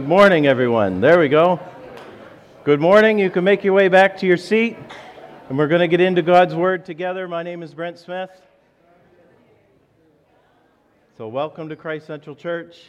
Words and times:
Good 0.00 0.08
morning, 0.08 0.46
everyone. 0.46 1.02
There 1.02 1.18
we 1.18 1.28
go. 1.28 1.60
Good 2.64 2.80
morning. 2.80 3.18
You 3.18 3.28
can 3.28 3.44
make 3.44 3.62
your 3.64 3.74
way 3.74 3.88
back 3.88 4.16
to 4.20 4.26
your 4.26 4.38
seat, 4.38 4.78
and 5.50 5.58
we're 5.58 5.68
going 5.68 5.82
to 5.82 5.88
get 5.88 6.00
into 6.00 6.22
God's 6.22 6.54
Word 6.54 6.86
together. 6.86 7.28
My 7.28 7.42
name 7.42 7.62
is 7.62 7.74
Brent 7.74 7.98
Smith. 7.98 8.30
So, 11.18 11.28
welcome 11.28 11.68
to 11.68 11.76
Christ 11.76 12.06
Central 12.06 12.34
Church. 12.34 12.86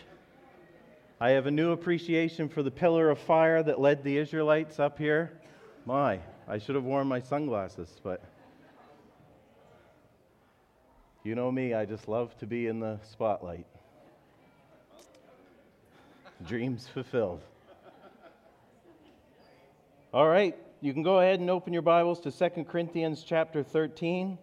I 1.19 1.31
have 1.31 1.47
a 1.47 1.51
new 1.51 1.71
appreciation 1.71 2.47
for 2.47 2.63
the 2.63 2.71
pillar 2.71 3.09
of 3.09 3.19
fire 3.19 3.61
that 3.61 3.77
led 3.77 4.05
the 4.05 4.17
Israelites 4.17 4.79
up 4.79 4.97
here. 4.97 5.37
My, 5.85 6.21
I 6.47 6.59
should 6.59 6.75
have 6.75 6.85
worn 6.85 7.07
my 7.07 7.19
sunglasses, 7.19 7.93
but 8.01 8.23
you 11.25 11.35
know 11.35 11.51
me, 11.51 11.73
I 11.73 11.83
just 11.83 12.07
love 12.07 12.37
to 12.37 12.47
be 12.47 12.67
in 12.67 12.79
the 12.79 13.01
spotlight. 13.03 13.67
Dreams 16.45 16.87
fulfilled. 16.87 17.41
All 20.13 20.27
right, 20.27 20.57
you 20.81 20.93
can 20.93 21.03
go 21.03 21.19
ahead 21.19 21.39
and 21.39 21.49
open 21.49 21.71
your 21.71 21.81
Bibles 21.81 22.19
to 22.21 22.31
2 22.31 22.63
Corinthians 22.63 23.23
chapter 23.23 23.63
13. 23.63 24.37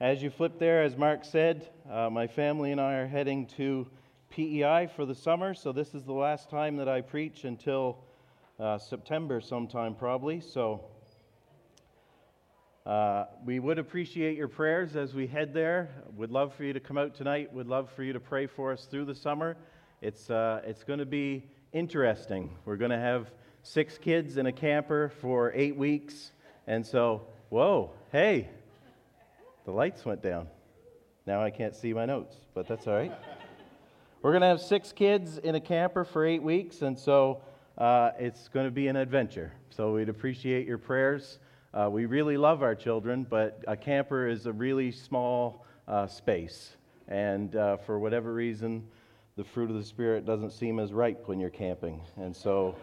As 0.00 0.22
you 0.22 0.30
flip 0.30 0.58
there, 0.58 0.82
as 0.82 0.96
Mark 0.96 1.24
said, 1.24 1.68
uh, 1.90 2.08
my 2.08 2.26
family 2.26 2.72
and 2.72 2.80
I 2.80 2.94
are 2.94 3.06
heading 3.06 3.46
to 3.56 3.86
PEI 4.30 4.88
for 4.96 5.04
the 5.04 5.14
summer, 5.14 5.54
so 5.54 5.70
this 5.72 5.94
is 5.94 6.04
the 6.04 6.12
last 6.12 6.48
time 6.50 6.76
that 6.76 6.88
I 6.88 7.02
preach 7.02 7.44
until 7.44 7.98
uh, 8.58 8.78
September 8.78 9.40
sometime, 9.40 9.94
probably. 9.94 10.40
So 10.40 10.84
uh, 12.86 13.26
we 13.44 13.58
would 13.58 13.78
appreciate 13.78 14.36
your 14.36 14.48
prayers 14.48 14.96
as 14.96 15.14
we 15.14 15.26
head 15.26 15.52
there. 15.52 15.90
Would 16.16 16.30
love 16.30 16.54
for 16.54 16.64
you 16.64 16.72
to 16.72 16.80
come 16.80 16.96
out 16.96 17.14
tonight. 17.14 17.52
Would 17.52 17.66
love 17.68 17.90
for 17.94 18.02
you 18.02 18.14
to 18.14 18.20
pray 18.20 18.46
for 18.46 18.72
us 18.72 18.86
through 18.86 19.04
the 19.04 19.14
summer. 19.14 19.56
It's, 20.00 20.30
uh, 20.30 20.62
it's 20.64 20.84
going 20.84 21.00
to 21.00 21.06
be 21.06 21.44
interesting. 21.72 22.50
We're 22.64 22.76
going 22.76 22.92
to 22.92 22.98
have 22.98 23.32
six 23.62 23.98
kids 23.98 24.36
in 24.36 24.46
a 24.46 24.52
camper 24.52 25.10
for 25.20 25.52
eight 25.54 25.76
weeks. 25.76 26.32
And 26.66 26.86
so, 26.86 27.22
whoa, 27.48 27.90
hey, 28.12 28.48
the 29.64 29.72
lights 29.72 30.04
went 30.04 30.22
down. 30.22 30.46
Now 31.26 31.42
I 31.42 31.50
can't 31.50 31.74
see 31.74 31.92
my 31.92 32.06
notes, 32.06 32.36
but 32.54 32.68
that's 32.68 32.86
all 32.86 32.94
right. 32.94 33.12
We're 34.22 34.30
going 34.30 34.42
to 34.42 34.48
have 34.48 34.60
six 34.60 34.92
kids 34.92 35.38
in 35.38 35.54
a 35.56 35.60
camper 35.60 36.04
for 36.04 36.24
eight 36.24 36.42
weeks, 36.42 36.82
and 36.82 36.98
so 36.98 37.40
uh, 37.76 38.10
it's 38.18 38.48
going 38.48 38.66
to 38.66 38.70
be 38.70 38.88
an 38.88 38.96
adventure. 38.96 39.52
So 39.70 39.94
we'd 39.94 40.08
appreciate 40.08 40.66
your 40.66 40.78
prayers. 40.78 41.38
Uh, 41.74 41.88
we 41.90 42.06
really 42.06 42.36
love 42.36 42.62
our 42.62 42.74
children, 42.74 43.26
but 43.28 43.62
a 43.68 43.76
camper 43.76 44.26
is 44.26 44.46
a 44.46 44.52
really 44.52 44.90
small 44.90 45.64
uh, 45.86 46.06
space. 46.06 46.76
And 47.08 47.54
uh, 47.54 47.76
for 47.76 47.98
whatever 47.98 48.32
reason, 48.32 48.84
the 49.38 49.44
fruit 49.44 49.70
of 49.70 49.76
the 49.76 49.84
Spirit 49.84 50.26
doesn't 50.26 50.50
seem 50.50 50.80
as 50.80 50.92
ripe 50.92 51.28
when 51.28 51.38
you're 51.38 51.48
camping. 51.48 52.00
And 52.16 52.34
so 52.34 52.74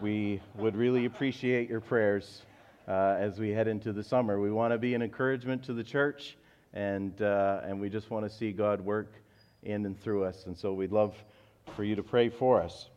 we 0.00 0.40
would 0.54 0.74
really 0.74 1.04
appreciate 1.04 1.68
your 1.68 1.82
prayers 1.82 2.40
uh, 2.88 3.16
as 3.18 3.38
we 3.38 3.50
head 3.50 3.68
into 3.68 3.92
the 3.92 4.02
summer. 4.02 4.40
We 4.40 4.50
want 4.50 4.72
to 4.72 4.78
be 4.78 4.94
an 4.94 5.02
encouragement 5.02 5.62
to 5.64 5.74
the 5.74 5.84
church, 5.84 6.38
and, 6.72 7.20
uh, 7.20 7.60
and 7.64 7.78
we 7.78 7.90
just 7.90 8.10
want 8.10 8.26
to 8.26 8.34
see 8.34 8.50
God 8.50 8.80
work 8.80 9.12
in 9.62 9.84
and 9.84 10.00
through 10.00 10.24
us. 10.24 10.46
And 10.46 10.56
so 10.56 10.72
we'd 10.72 10.90
love 10.90 11.14
for 11.76 11.84
you 11.84 11.94
to 11.96 12.02
pray 12.02 12.30
for 12.30 12.62
us. 12.62 12.88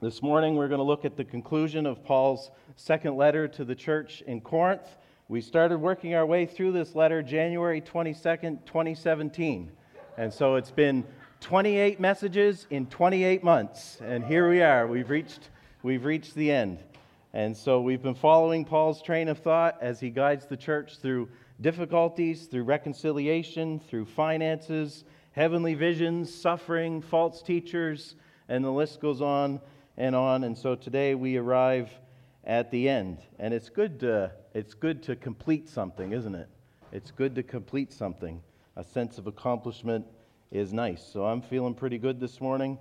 This 0.00 0.22
morning, 0.22 0.56
we're 0.56 0.68
going 0.68 0.78
to 0.78 0.84
look 0.84 1.04
at 1.04 1.18
the 1.18 1.24
conclusion 1.24 1.84
of 1.84 2.02
Paul's 2.02 2.50
second 2.74 3.18
letter 3.18 3.46
to 3.48 3.66
the 3.66 3.74
church 3.74 4.22
in 4.26 4.40
Corinth. 4.40 4.96
We 5.28 5.42
started 5.42 5.76
working 5.76 6.14
our 6.14 6.24
way 6.24 6.46
through 6.46 6.72
this 6.72 6.94
letter 6.94 7.22
January 7.22 7.82
22nd, 7.82 8.64
2017. 8.64 9.70
And 10.16 10.32
so 10.32 10.56
it's 10.56 10.70
been 10.70 11.04
28 11.42 11.98
messages 11.98 12.68
in 12.70 12.86
28 12.86 13.42
months. 13.42 13.98
And 14.00 14.24
here 14.24 14.48
we 14.48 14.62
are. 14.62 14.86
We've 14.86 15.10
reached, 15.10 15.50
we've 15.82 16.04
reached 16.04 16.36
the 16.36 16.52
end. 16.52 16.78
And 17.32 17.56
so 17.56 17.80
we've 17.80 18.00
been 18.00 18.14
following 18.14 18.64
Paul's 18.64 19.02
train 19.02 19.26
of 19.26 19.38
thought 19.38 19.76
as 19.80 19.98
he 19.98 20.08
guides 20.08 20.46
the 20.46 20.56
church 20.56 20.98
through 20.98 21.28
difficulties, 21.60 22.46
through 22.46 22.62
reconciliation, 22.62 23.80
through 23.80 24.04
finances, 24.04 25.04
heavenly 25.32 25.74
visions, 25.74 26.32
suffering, 26.32 27.02
false 27.02 27.42
teachers, 27.42 28.14
and 28.48 28.64
the 28.64 28.70
list 28.70 29.00
goes 29.00 29.20
on 29.20 29.60
and 29.96 30.14
on. 30.14 30.44
And 30.44 30.56
so 30.56 30.76
today 30.76 31.16
we 31.16 31.38
arrive 31.38 31.90
at 32.44 32.70
the 32.70 32.88
end. 32.88 33.18
And 33.40 33.52
it's 33.52 33.68
good 33.68 33.98
to, 34.00 34.30
it's 34.54 34.74
good 34.74 35.02
to 35.04 35.16
complete 35.16 35.68
something, 35.68 36.12
isn't 36.12 36.36
it? 36.36 36.48
It's 36.92 37.10
good 37.10 37.34
to 37.34 37.42
complete 37.42 37.92
something, 37.92 38.40
a 38.76 38.84
sense 38.84 39.18
of 39.18 39.26
accomplishment 39.26 40.06
is 40.52 40.74
nice. 40.74 41.02
So 41.02 41.24
I'm 41.24 41.40
feeling 41.40 41.74
pretty 41.74 41.96
good 41.96 42.20
this 42.20 42.38
morning. 42.38 42.78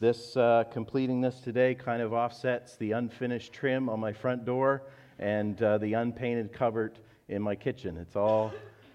This 0.00 0.36
uh, 0.38 0.64
completing 0.72 1.20
this 1.20 1.38
today 1.40 1.74
kind 1.74 2.00
of 2.00 2.14
offsets 2.14 2.76
the 2.76 2.92
unfinished 2.92 3.52
trim 3.52 3.90
on 3.90 4.00
my 4.00 4.12
front 4.12 4.46
door 4.46 4.84
and 5.18 5.62
uh, 5.62 5.76
the 5.78 5.92
unpainted 5.92 6.52
cupboard 6.52 6.98
in 7.28 7.42
my 7.42 7.54
kitchen. 7.54 7.98
It's 7.98 8.16
all 8.16 8.52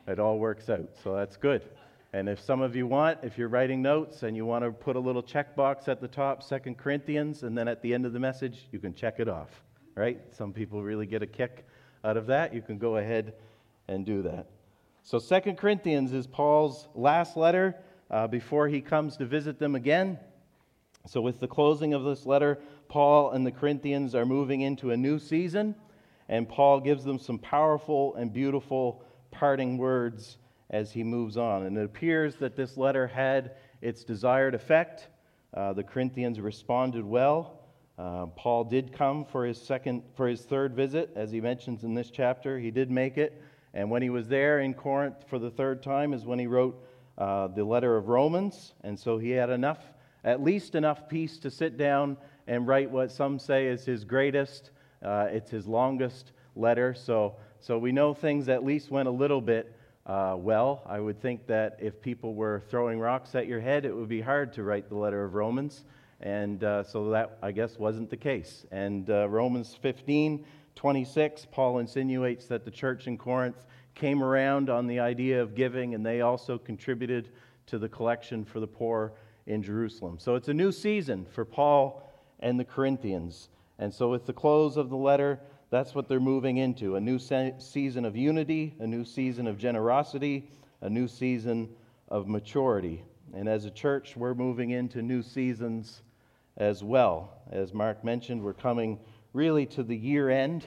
it 0.08 0.20
all 0.20 0.40
works 0.40 0.72
out. 0.72 0.90
So 1.04 1.16
that's 1.16 1.38
good. 1.38 1.62
And 2.12 2.28
if 2.28 2.40
some 2.40 2.62
of 2.62 2.76
you 2.76 2.88
want, 2.88 3.20
if 3.22 3.38
you're 3.38 3.48
writing 3.48 3.84
notes 3.84 4.24
and 4.24 4.36
you 4.36 4.44
want 4.44 4.66
to 4.66 4.72
put 4.72 4.96
a 4.96 5.00
little 5.00 5.22
checkbox 5.22 5.88
at 5.88 6.02
the 6.02 6.08
top, 6.08 6.42
Second 6.42 6.80
Corinthians, 6.80 7.44
and 7.44 7.56
then 7.56 7.68
at 7.68 7.84
the 7.84 7.94
end 7.94 8.08
of 8.08 8.14
the 8.14 8.20
message, 8.20 8.68
you 8.72 8.80
can 8.80 8.96
check 8.96 9.20
it 9.20 9.30
off. 9.30 9.62
Right? 9.94 10.20
Some 10.32 10.52
people 10.52 10.82
really 10.82 11.06
get 11.06 11.22
a 11.22 11.28
kick 11.28 11.68
out 12.04 12.18
of 12.18 12.26
that. 12.26 12.56
You 12.56 12.64
can 12.64 12.80
go 12.80 12.98
ahead 12.98 13.34
and 13.88 14.04
do 14.04 14.24
that. 14.24 14.48
So 15.04 15.20
Second 15.20 15.58
Corinthians 15.58 16.12
is 16.12 16.26
Paul's 16.26 16.88
last 16.96 17.38
letter 17.38 17.76
uh, 18.10 18.28
before 18.28 18.68
he 18.68 18.82
comes 18.82 19.18
to 19.18 19.26
visit 19.26 19.60
them 19.60 19.76
again. 19.76 20.20
So, 21.08 21.22
with 21.22 21.40
the 21.40 21.48
closing 21.48 21.94
of 21.94 22.04
this 22.04 22.26
letter, 22.26 22.60
Paul 22.88 23.32
and 23.32 23.46
the 23.46 23.52
Corinthians 23.52 24.16
are 24.16 24.26
moving 24.26 24.62
into 24.62 24.92
a 24.92 24.98
new 24.98 25.20
season, 25.20 25.76
and 26.28 26.48
Paul 26.48 26.80
gives 26.80 27.04
them 27.04 27.20
some 27.20 27.40
powerful 27.40 28.16
and 28.16 28.34
beautiful 28.34 29.04
parting 29.32 29.78
words 29.78 30.38
as 30.70 30.92
he 30.92 31.04
moves 31.04 31.38
on. 31.38 31.66
And 31.66 31.78
it 31.78 31.86
appears 31.86 32.36
that 32.38 32.56
this 32.56 32.78
letter 32.78 33.08
had 33.08 33.56
its 33.82 34.04
desired 34.04 34.54
effect. 34.54 35.08
Uh, 35.54 35.74
the 35.74 35.84
Corinthians 35.84 36.40
responded 36.40 37.06
well. 37.06 37.60
Uh, 37.98 38.28
Paul 38.28 38.64
did 38.64 38.94
come 38.94 39.26
for 39.26 39.46
his 39.46 39.62
second, 39.62 40.04
for 40.16 40.28
his 40.28 40.42
third 40.42 40.76
visit, 40.76 41.12
as 41.16 41.32
he 41.32 41.42
mentions 41.42 41.84
in 41.84 41.94
this 41.94 42.10
chapter. 42.10 42.60
He 42.60 42.72
did 42.72 42.92
make 42.92 43.18
it, 43.18 43.42
and 43.74 43.90
when 43.90 44.02
he 44.02 44.10
was 44.10 44.28
there 44.28 44.62
in 44.62 44.74
Corinth 44.74 45.26
for 45.28 45.40
the 45.40 45.50
third 45.50 45.84
time, 45.84 46.14
is 46.14 46.26
when 46.26 46.40
he 46.40 46.48
wrote 46.48 46.82
uh, 47.20 47.48
the 47.48 47.64
letter 47.64 47.98
of 47.98 48.08
Romans, 48.08 48.74
and 48.84 48.98
so 48.98 49.18
he 49.18 49.32
had 49.32 49.50
enough, 49.50 49.80
at 50.24 50.42
least 50.42 50.74
enough 50.74 51.10
peace 51.10 51.38
to 51.40 51.52
sit 51.52 51.78
down 51.78 52.18
and 52.48 52.66
write 52.66 52.90
what 52.90 53.12
some 53.12 53.38
say 53.38 53.68
is 53.68 53.86
his 53.86 54.06
greatest, 54.06 54.72
uh, 55.04 55.28
it's 55.30 55.52
his 55.52 55.68
longest 55.68 56.32
letter. 56.56 56.94
So, 56.94 57.36
so 57.60 57.78
we 57.78 57.92
know 57.92 58.14
things 58.14 58.50
at 58.50 58.64
least 58.64 58.90
went 58.90 59.08
a 59.08 59.12
little 59.12 59.42
bit 59.42 59.76
uh, 60.06 60.36
well. 60.38 60.82
I 60.86 61.00
would 61.00 61.22
think 61.22 61.46
that 61.48 61.78
if 61.80 62.02
people 62.02 62.34
were 62.34 62.64
throwing 62.70 63.00
rocks 63.00 63.36
at 63.36 63.48
your 63.48 63.60
head, 63.60 63.86
it 63.86 63.96
would 63.96 64.10
be 64.10 64.22
hard 64.22 64.54
to 64.54 64.64
write 64.64 64.90
the 64.90 64.96
letter 64.96 65.24
of 65.24 65.36
Romans. 65.36 65.84
And 66.22 66.64
uh, 66.64 66.84
so 66.84 67.12
that, 67.12 67.38
I 67.42 67.52
guess, 67.52 67.78
wasn't 67.78 68.10
the 68.10 68.18
case. 68.18 68.66
And 68.72 69.10
uh, 69.10 69.30
Romans 69.30 69.78
15, 69.82 70.46
26, 70.76 71.48
Paul 71.52 71.80
insinuates 71.80 72.48
that 72.48 72.66
the 72.66 72.72
church 72.72 73.08
in 73.08 73.18
Corinth 73.18 73.66
came 74.00 74.24
around 74.24 74.70
on 74.70 74.88
the 74.88 75.00
idea 75.00 75.42
of 75.42 75.54
giving, 75.54 75.94
and 75.94 76.06
they 76.06 76.22
also 76.22 76.58
contributed 76.58 77.30
to 77.68 77.78
the 77.78 77.90
collection 77.90 78.46
for 78.46 78.60
the 78.60 78.68
poor 78.68 79.12
in 79.46 79.62
Jerusalem. 79.62 80.18
So 80.18 80.36
it's 80.36 80.48
a 80.48 80.54
new 80.54 80.72
season 80.72 81.26
for 81.30 81.44
Paul 81.44 82.10
and 82.40 82.60
the 82.60 82.64
Corinthians. 82.64 83.50
And 83.78 83.94
so, 83.94 84.10
with 84.10 84.26
the 84.26 84.34
close 84.34 84.78
of 84.78 84.90
the 84.90 84.96
letter, 84.96 85.40
that's 85.70 85.94
what 85.94 86.08
they're 86.08 86.20
moving 86.20 86.58
into 86.58 86.96
a 86.96 87.00
new 87.00 87.20
se- 87.20 87.56
season 87.60 88.06
of 88.06 88.16
unity, 88.16 88.74
a 88.80 88.88
new 88.88 89.06
season 89.06 89.48
of 89.48 89.58
generosity, 89.58 90.50
a 90.82 90.90
new 90.90 91.08
season 91.08 91.70
of 92.08 92.28
maturity. 92.28 93.04
And 93.34 93.48
as 93.48 93.66
a 93.66 93.72
church, 93.72 94.16
we're 94.16 94.34
moving 94.34 94.72
into 94.72 95.02
new 95.02 95.22
seasons 95.22 96.02
as 96.58 96.84
well. 96.84 97.34
As 97.52 97.74
Mark 97.74 98.04
mentioned, 98.04 98.42
we're 98.42 98.54
coming 98.54 99.00
really 99.34 99.66
to 99.68 99.84
the 99.84 99.96
year 99.96 100.30
end, 100.30 100.66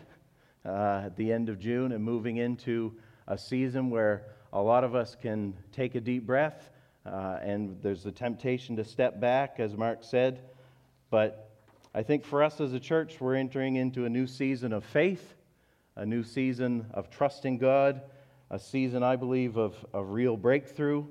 uh, 0.64 1.02
at 1.06 1.16
the 1.16 1.32
end 1.32 1.48
of 1.48 1.58
June, 1.58 1.92
and 1.92 2.04
moving 2.04 2.36
into 2.36 2.94
a 3.32 3.38
season 3.38 3.88
where 3.88 4.26
a 4.52 4.60
lot 4.60 4.84
of 4.84 4.94
us 4.94 5.16
can 5.20 5.54
take 5.72 5.94
a 5.94 6.00
deep 6.02 6.26
breath, 6.26 6.68
uh, 7.06 7.38
and 7.40 7.78
there's 7.80 8.02
the 8.02 8.12
temptation 8.12 8.76
to 8.76 8.84
step 8.84 9.18
back, 9.20 9.54
as 9.58 9.74
Mark 9.74 10.00
said. 10.04 10.42
But 11.08 11.50
I 11.94 12.02
think 12.02 12.26
for 12.26 12.42
us 12.42 12.60
as 12.60 12.74
a 12.74 12.80
church, 12.80 13.22
we're 13.22 13.36
entering 13.36 13.76
into 13.76 14.04
a 14.04 14.10
new 14.10 14.26
season 14.26 14.74
of 14.74 14.84
faith, 14.84 15.34
a 15.96 16.04
new 16.04 16.22
season 16.22 16.84
of 16.92 17.08
trusting 17.08 17.56
God, 17.56 18.02
a 18.50 18.58
season, 18.58 19.02
I 19.02 19.16
believe, 19.16 19.56
of, 19.56 19.74
of 19.94 20.10
real 20.10 20.36
breakthrough, 20.36 21.06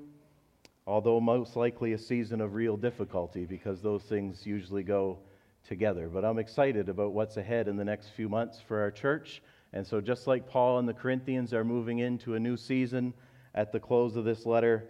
although 0.86 1.18
most 1.18 1.56
likely 1.56 1.92
a 1.92 1.98
season 1.98 2.40
of 2.40 2.54
real 2.54 2.76
difficulty 2.76 3.46
because 3.46 3.82
those 3.82 4.04
things 4.04 4.46
usually 4.46 4.84
go 4.84 5.18
together. 5.66 6.08
But 6.08 6.24
I'm 6.24 6.38
excited 6.38 6.88
about 6.88 7.14
what's 7.14 7.36
ahead 7.36 7.66
in 7.66 7.76
the 7.76 7.84
next 7.84 8.10
few 8.10 8.28
months 8.28 8.60
for 8.60 8.80
our 8.80 8.92
church. 8.92 9.42
And 9.72 9.86
so, 9.86 10.00
just 10.00 10.26
like 10.26 10.48
Paul 10.48 10.78
and 10.78 10.88
the 10.88 10.94
Corinthians 10.94 11.54
are 11.54 11.64
moving 11.64 12.00
into 12.00 12.34
a 12.34 12.40
new 12.40 12.56
season 12.56 13.14
at 13.54 13.72
the 13.72 13.80
close 13.80 14.16
of 14.16 14.24
this 14.24 14.44
letter, 14.44 14.84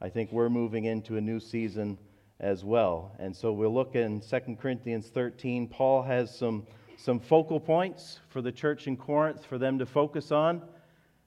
I 0.00 0.08
think 0.08 0.30
we're 0.30 0.48
moving 0.48 0.84
into 0.84 1.16
a 1.16 1.20
new 1.20 1.40
season 1.40 1.98
as 2.40 2.64
well. 2.64 3.12
And 3.18 3.34
so 3.34 3.52
we'll 3.52 3.74
look 3.74 3.96
in 3.96 4.20
2 4.20 4.56
Corinthians 4.60 5.08
13. 5.08 5.66
Paul 5.66 6.02
has 6.02 6.36
some, 6.36 6.66
some 6.96 7.18
focal 7.18 7.58
points 7.58 8.20
for 8.28 8.40
the 8.40 8.52
church 8.52 8.86
in 8.86 8.96
Corinth 8.96 9.44
for 9.44 9.58
them 9.58 9.78
to 9.80 9.86
focus 9.86 10.30
on 10.30 10.62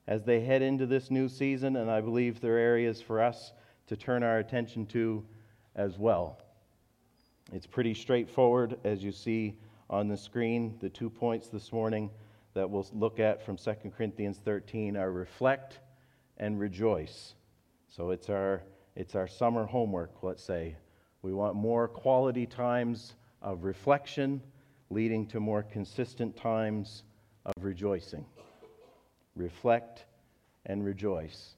as 0.08 0.24
they 0.24 0.40
head 0.40 0.62
into 0.62 0.86
this 0.86 1.12
new 1.12 1.28
season, 1.30 1.76
and 1.76 1.90
I 1.90 2.02
believe 2.02 2.40
there 2.40 2.56
are 2.56 2.60
areas 2.60 3.02
for 3.02 3.22
us 3.22 3.54
to 3.88 3.96
turn 3.96 4.24
our 4.24 4.40
attention 4.40 4.86
to 4.88 5.24
as 5.76 5.98
well. 5.98 6.40
It's 7.54 7.68
pretty 7.68 7.94
straightforward, 7.94 8.78
as 8.84 9.04
you 9.04 9.12
see 9.12 9.56
on 9.90 10.08
the 10.08 10.18
screen. 10.18 10.78
The 10.80 10.90
two 10.90 11.10
points 11.10 11.50
this 11.50 11.72
morning 11.72 12.10
that 12.54 12.70
we'll 12.70 12.88
look 12.94 13.20
at 13.20 13.46
from 13.46 13.58
2 13.58 13.74
Corinthians 13.96 14.40
13 14.44 14.98
are 14.98 15.12
reflect 15.12 15.80
and 16.38 16.60
rejoice. 16.60 17.36
So 17.88 18.12
it's 18.12 18.30
our, 18.30 18.64
it's 18.96 19.16
our 19.16 19.28
summer 19.28 19.66
homework, 19.66 20.24
let's 20.24 20.44
say. 20.44 20.76
We 21.22 21.34
want 21.34 21.56
more 21.56 21.88
quality 21.88 22.46
times 22.46 23.14
of 23.42 23.64
reflection 23.64 24.42
leading 24.90 25.26
to 25.28 25.40
more 25.40 25.64
consistent 25.64 26.36
times 26.36 27.04
of 27.46 27.54
rejoicing. 27.64 28.26
Reflect 29.36 30.06
and 30.66 30.86
rejoice. 30.86 31.56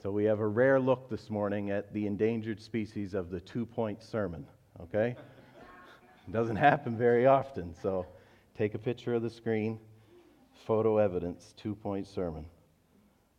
So 0.00 0.12
we 0.12 0.24
have 0.24 0.38
a 0.38 0.46
rare 0.46 0.78
look 0.78 1.10
this 1.10 1.28
morning 1.28 1.70
at 1.70 1.92
the 1.92 2.06
endangered 2.06 2.62
species 2.62 3.14
of 3.14 3.30
the 3.30 3.40
two 3.40 3.66
point 3.66 4.00
sermon, 4.00 4.46
okay? 4.80 5.16
it 6.26 6.32
doesn't 6.32 6.56
happen 6.56 6.96
very 6.96 7.26
often, 7.26 7.74
so 7.82 8.06
take 8.56 8.74
a 8.74 8.78
picture 8.78 9.14
of 9.14 9.22
the 9.22 9.30
screen, 9.30 9.80
photo 10.66 10.98
evidence, 10.98 11.54
two 11.56 11.74
point 11.74 12.06
sermon. 12.06 12.44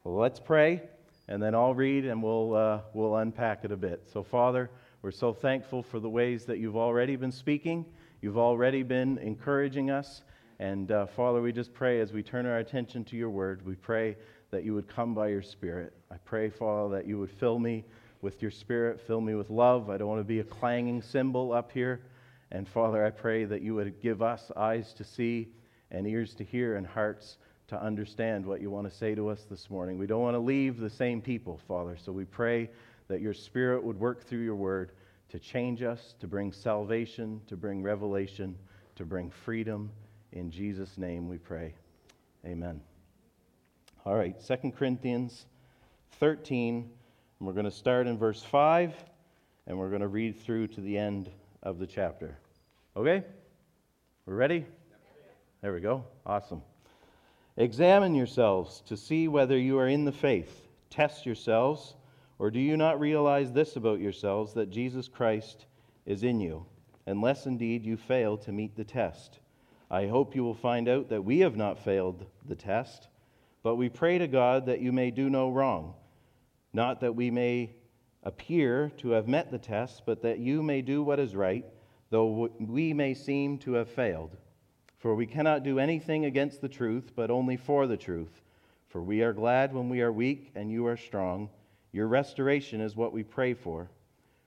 Well, 0.03 0.15
let's 0.15 0.39
pray, 0.39 0.81
and 1.27 1.41
then 1.41 1.53
I'll 1.53 1.73
read 1.73 2.05
and 2.05 2.23
we'll, 2.23 2.55
uh, 2.55 2.81
we'll 2.93 3.17
unpack 3.17 3.65
it 3.65 3.71
a 3.71 3.77
bit. 3.77 4.03
So, 4.11 4.23
Father, 4.23 4.69
we're 5.01 5.11
so 5.11 5.33
thankful 5.33 5.83
for 5.83 5.99
the 5.99 6.09
ways 6.09 6.45
that 6.45 6.57
you've 6.59 6.77
already 6.77 7.15
been 7.15 7.31
speaking, 7.31 7.85
you've 8.21 8.37
already 8.37 8.83
been 8.83 9.17
encouraging 9.19 9.91
us. 9.91 10.23
And 10.59 10.91
uh, 10.91 11.05
Father, 11.05 11.41
we 11.41 11.53
just 11.53 11.73
pray 11.73 12.01
as 12.01 12.11
we 12.11 12.21
turn 12.21 12.45
our 12.45 12.57
attention 12.57 13.05
to 13.05 13.15
your 13.15 13.29
word, 13.29 13.65
we 13.65 13.75
pray 13.75 14.17
that 14.51 14.63
you 14.63 14.73
would 14.73 14.87
come 14.87 15.13
by 15.13 15.29
your 15.29 15.41
spirit. 15.41 15.93
I 16.11 16.17
pray, 16.17 16.49
Father, 16.49 16.95
that 16.95 17.07
you 17.07 17.19
would 17.19 17.31
fill 17.31 17.59
me 17.59 17.85
with 18.21 18.41
your 18.41 18.51
spirit, 18.51 18.99
fill 19.07 19.21
me 19.21 19.35
with 19.35 19.49
love. 19.49 19.89
I 19.89 19.97
don't 19.97 20.09
want 20.09 20.19
to 20.19 20.25
be 20.25 20.39
a 20.39 20.43
clanging 20.43 21.01
cymbal 21.01 21.53
up 21.53 21.71
here. 21.71 22.01
And 22.51 22.67
Father, 22.67 23.05
I 23.05 23.11
pray 23.11 23.45
that 23.45 23.61
you 23.61 23.75
would 23.75 24.01
give 24.01 24.21
us 24.21 24.51
eyes 24.57 24.93
to 24.93 25.03
see 25.03 25.49
and 25.91 26.07
ears 26.07 26.33
to 26.35 26.43
hear 26.43 26.75
and 26.75 26.85
hearts 26.85 27.37
to 27.67 27.81
understand 27.81 28.45
what 28.45 28.61
you 28.61 28.69
want 28.69 28.89
to 28.89 28.95
say 28.95 29.13
to 29.15 29.29
us 29.29 29.45
this 29.49 29.69
morning. 29.69 29.97
We 29.97 30.07
don't 30.07 30.21
want 30.21 30.35
to 30.35 30.39
leave 30.39 30.79
the 30.79 30.89
same 30.89 31.21
people, 31.21 31.59
Father. 31.67 31.97
So 31.97 32.11
we 32.11 32.25
pray 32.25 32.69
that 33.07 33.21
your 33.21 33.33
Spirit 33.33 33.83
would 33.83 33.99
work 33.99 34.23
through 34.23 34.43
your 34.43 34.55
word 34.55 34.91
to 35.29 35.39
change 35.39 35.83
us, 35.83 36.15
to 36.19 36.27
bring 36.27 36.51
salvation, 36.51 37.41
to 37.47 37.55
bring 37.55 37.83
revelation, 37.83 38.55
to 38.95 39.05
bring 39.05 39.29
freedom. 39.29 39.91
In 40.31 40.49
Jesus' 40.49 40.97
name 40.97 41.29
we 41.29 41.37
pray. 41.37 41.73
Amen. 42.45 42.81
All 44.05 44.15
right, 44.15 44.35
2 44.45 44.71
Corinthians 44.71 45.45
13, 46.19 46.89
and 47.39 47.47
we're 47.47 47.53
going 47.53 47.65
to 47.65 47.71
start 47.71 48.07
in 48.07 48.17
verse 48.17 48.41
5, 48.41 48.93
and 49.67 49.77
we're 49.77 49.89
going 49.89 50.01
to 50.01 50.07
read 50.07 50.39
through 50.39 50.67
to 50.67 50.81
the 50.81 50.97
end 50.97 51.29
of 51.61 51.77
the 51.77 51.85
chapter. 51.85 52.37
Okay? 52.95 53.23
We're 54.25 54.35
ready? 54.35 54.65
There 55.61 55.73
we 55.73 55.81
go. 55.81 56.05
Awesome. 56.25 56.61
Examine 57.57 58.15
yourselves 58.15 58.81
to 58.87 58.95
see 58.95 59.27
whether 59.27 59.57
you 59.57 59.77
are 59.77 59.89
in 59.89 60.05
the 60.05 60.11
faith. 60.11 60.67
Test 60.89 61.25
yourselves. 61.25 61.95
Or 62.37 62.49
do 62.49 62.59
you 62.59 62.77
not 62.77 63.01
realize 63.01 63.51
this 63.51 63.75
about 63.75 63.99
yourselves, 63.99 64.53
that 64.53 64.69
Jesus 64.69 65.09
Christ 65.09 65.65
is 66.05 66.23
in 66.23 66.39
you, 66.39 66.65
unless 67.05 67.45
indeed 67.45 67.83
you 67.83 67.97
fail 67.97 68.37
to 68.37 68.53
meet 68.53 68.77
the 68.77 68.85
test? 68.85 69.39
I 69.91 70.07
hope 70.07 70.33
you 70.35 70.45
will 70.45 70.53
find 70.53 70.87
out 70.87 71.09
that 71.09 71.25
we 71.25 71.39
have 71.39 71.57
not 71.57 71.83
failed 71.83 72.25
the 72.47 72.55
test, 72.55 73.09
but 73.61 73.75
we 73.75 73.89
pray 73.89 74.17
to 74.17 74.27
God 74.27 74.67
that 74.67 74.79
you 74.79 74.93
may 74.93 75.11
do 75.11 75.29
no 75.29 75.49
wrong, 75.49 75.95
not 76.71 77.01
that 77.01 77.15
we 77.15 77.29
may 77.29 77.71
appear 78.23 78.89
to 78.99 79.09
have 79.09 79.27
met 79.27 79.51
the 79.51 79.59
test, 79.59 80.03
but 80.05 80.21
that 80.21 80.39
you 80.39 80.63
may 80.63 80.81
do 80.81 81.03
what 81.03 81.19
is 81.19 81.35
right, 81.35 81.65
though 82.09 82.49
we 82.57 82.93
may 82.93 83.13
seem 83.13 83.57
to 83.57 83.73
have 83.73 83.89
failed. 83.89 84.37
For 84.99 85.15
we 85.15 85.25
cannot 85.25 85.63
do 85.63 85.79
anything 85.79 86.25
against 86.25 86.61
the 86.61 86.69
truth, 86.69 87.13
but 87.15 87.31
only 87.31 87.55
for 87.55 87.87
the 87.87 87.97
truth. 87.97 88.41
For 88.89 89.01
we 89.01 89.21
are 89.21 89.33
glad 89.33 89.73
when 89.73 89.87
we 89.87 90.01
are 90.01 90.11
weak 90.11 90.51
and 90.55 90.69
you 90.69 90.85
are 90.87 90.97
strong. 90.97 91.49
Your 91.93 92.07
restoration 92.07 92.81
is 92.81 92.95
what 92.95 93.13
we 93.13 93.23
pray 93.23 93.53
for. 93.53 93.89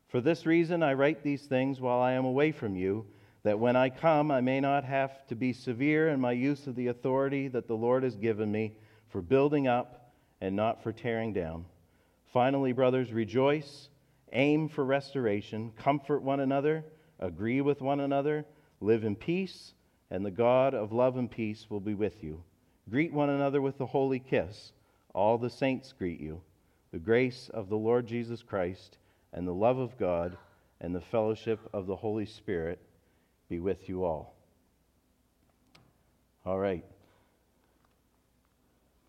For 0.08 0.20
this 0.20 0.44
reason, 0.44 0.82
I 0.82 0.92
write 0.92 1.22
these 1.22 1.46
things 1.46 1.80
while 1.80 2.00
I 2.00 2.12
am 2.12 2.26
away 2.26 2.52
from 2.52 2.76
you, 2.76 3.06
that 3.44 3.58
when 3.58 3.76
I 3.76 3.88
come, 3.88 4.30
I 4.30 4.42
may 4.42 4.60
not 4.60 4.84
have 4.84 5.26
to 5.28 5.34
be 5.34 5.54
severe 5.54 6.10
in 6.10 6.20
my 6.20 6.32
use 6.32 6.66
of 6.66 6.76
the 6.76 6.88
authority 6.88 7.48
that 7.48 7.66
the 7.66 7.76
Lord 7.76 8.02
has 8.02 8.14
given 8.14 8.52
me 8.52 8.74
for 9.08 9.22
building 9.22 9.68
up 9.68 10.12
and 10.42 10.54
not 10.54 10.82
for 10.82 10.92
tearing 10.92 11.32
down. 11.32 11.64
Finally, 12.26 12.72
brothers, 12.72 13.10
rejoice, 13.10 13.88
aim 14.32 14.68
for 14.68 14.84
restoration, 14.84 15.72
comfort 15.76 16.22
one 16.22 16.40
another, 16.40 16.84
agree 17.18 17.62
with 17.62 17.80
one 17.80 18.00
another, 18.00 18.44
live 18.80 19.04
in 19.04 19.16
peace, 19.16 19.72
and 20.12 20.26
the 20.26 20.30
God 20.30 20.74
of 20.74 20.92
love 20.92 21.16
and 21.16 21.28
peace 21.28 21.66
will 21.70 21.80
be 21.80 21.94
with 21.94 22.22
you. 22.22 22.44
Greet 22.90 23.14
one 23.14 23.30
another 23.30 23.62
with 23.62 23.80
a 23.80 23.86
holy 23.86 24.18
kiss. 24.18 24.72
All 25.14 25.38
the 25.38 25.48
saints 25.48 25.94
greet 25.98 26.20
you. 26.20 26.42
The 26.92 26.98
grace 26.98 27.50
of 27.54 27.70
the 27.70 27.78
Lord 27.78 28.06
Jesus 28.06 28.42
Christ 28.42 28.98
and 29.32 29.48
the 29.48 29.54
love 29.54 29.78
of 29.78 29.98
God 29.98 30.36
and 30.82 30.94
the 30.94 31.00
fellowship 31.00 31.60
of 31.72 31.86
the 31.86 31.96
Holy 31.96 32.26
Spirit 32.26 32.78
be 33.48 33.58
with 33.58 33.88
you 33.88 34.04
all. 34.04 34.34
All 36.44 36.58
right. 36.58 36.84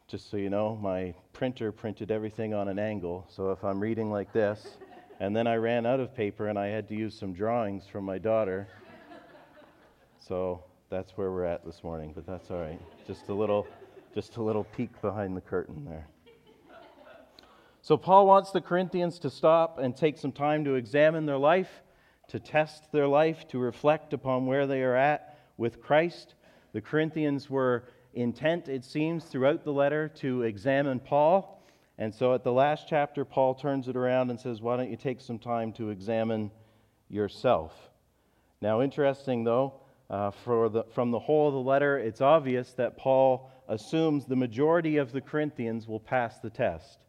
Just 0.08 0.32
so 0.32 0.38
you 0.38 0.50
know, 0.50 0.78
my 0.82 1.14
printer 1.34 1.74
printed 1.74 2.12
everything 2.12 2.54
on 2.54 2.70
an 2.70 2.80
angle, 2.80 3.28
so 3.30 3.52
if 3.52 3.62
I'm 3.66 3.82
reading 3.82 4.10
like 4.10 4.32
this, 4.32 4.78
and 5.20 5.36
then 5.36 5.48
I 5.48 5.56
ran 5.56 5.86
out 5.86 6.00
of 6.00 6.16
paper 6.16 6.48
and 6.48 6.58
I 6.58 6.68
had 6.68 6.88
to 6.88 6.96
use 6.96 7.14
some 7.14 7.34
drawings 7.34 7.88
from 7.92 8.06
my 8.06 8.20
daughter. 8.20 8.70
So 10.20 10.64
that's 10.94 11.18
where 11.18 11.32
we're 11.32 11.44
at 11.44 11.66
this 11.66 11.84
morning, 11.84 12.12
but 12.14 12.24
that's 12.24 12.52
all 12.52 12.60
right. 12.60 12.80
Just 13.08 13.28
a 13.30 13.34
little 13.34 13.66
just 14.14 14.38
a 14.38 14.44
little 14.44 14.64
peek 14.64 15.02
behind 15.02 15.36
the 15.36 15.42
curtain 15.42 15.84
there. 15.86 16.08
So, 17.82 17.98
Paul 17.98 18.28
wants 18.28 18.52
the 18.52 18.62
Corinthians 18.62 19.18
to 19.20 19.32
stop 19.32 19.80
and 19.80 19.98
take 19.98 20.20
some 20.20 20.32
time 20.32 20.64
to 20.66 20.76
examine 20.76 21.26
their 21.26 21.40
life, 21.40 21.82
to 22.28 22.40
test 22.40 22.92
their 22.92 23.08
life, 23.08 23.48
to 23.48 23.58
reflect 23.58 24.14
upon 24.14 24.46
where 24.46 24.68
they 24.68 24.84
are 24.84 24.96
at 24.96 25.40
with 25.58 25.82
Christ. 25.82 26.36
The 26.74 26.82
Corinthians 26.82 27.50
were 27.50 27.86
intent, 28.14 28.70
it 28.70 28.86
seems, 28.86 29.26
throughout 29.26 29.64
the 29.64 29.74
letter 29.74 30.08
to 30.20 30.44
examine 30.44 31.00
Paul. 31.00 31.66
And 31.98 32.14
so, 32.14 32.36
at 32.36 32.44
the 32.44 32.54
last 32.54 32.86
chapter, 32.88 33.26
Paul 33.26 33.56
turns 33.56 33.88
it 33.88 33.96
around 33.96 34.30
and 34.30 34.40
says, 34.40 34.62
Why 34.62 34.78
don't 34.78 34.92
you 34.92 34.98
take 34.98 35.22
some 35.22 35.40
time 35.40 35.74
to 35.74 35.90
examine 35.90 36.52
yourself? 37.10 37.74
Now, 38.62 38.84
interesting 38.84 39.44
though, 39.44 39.74
uh, 40.10 40.32
the, 40.46 40.86
from 40.94 41.12
the 41.12 41.20
whole 41.20 41.48
of 41.48 41.54
the 41.54 41.60
letter, 41.60 41.98
it's 41.98 42.22
obvious 42.22 42.74
that 42.74 42.98
Paul 42.98 43.50
assumes 43.68 44.26
the 44.26 44.36
majority 44.36 44.98
of 44.98 45.12
the 45.12 45.22
Corinthians 45.22 45.88
will 45.88 46.00
pass 46.00 46.40
the 46.40 46.50
test 46.50 47.00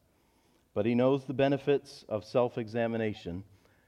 but 0.75 0.85
he 0.85 0.95
knows 0.95 1.25
the 1.25 1.33
benefits 1.33 2.05
of 2.09 2.25
self 2.25 2.59
examination. 2.59 3.45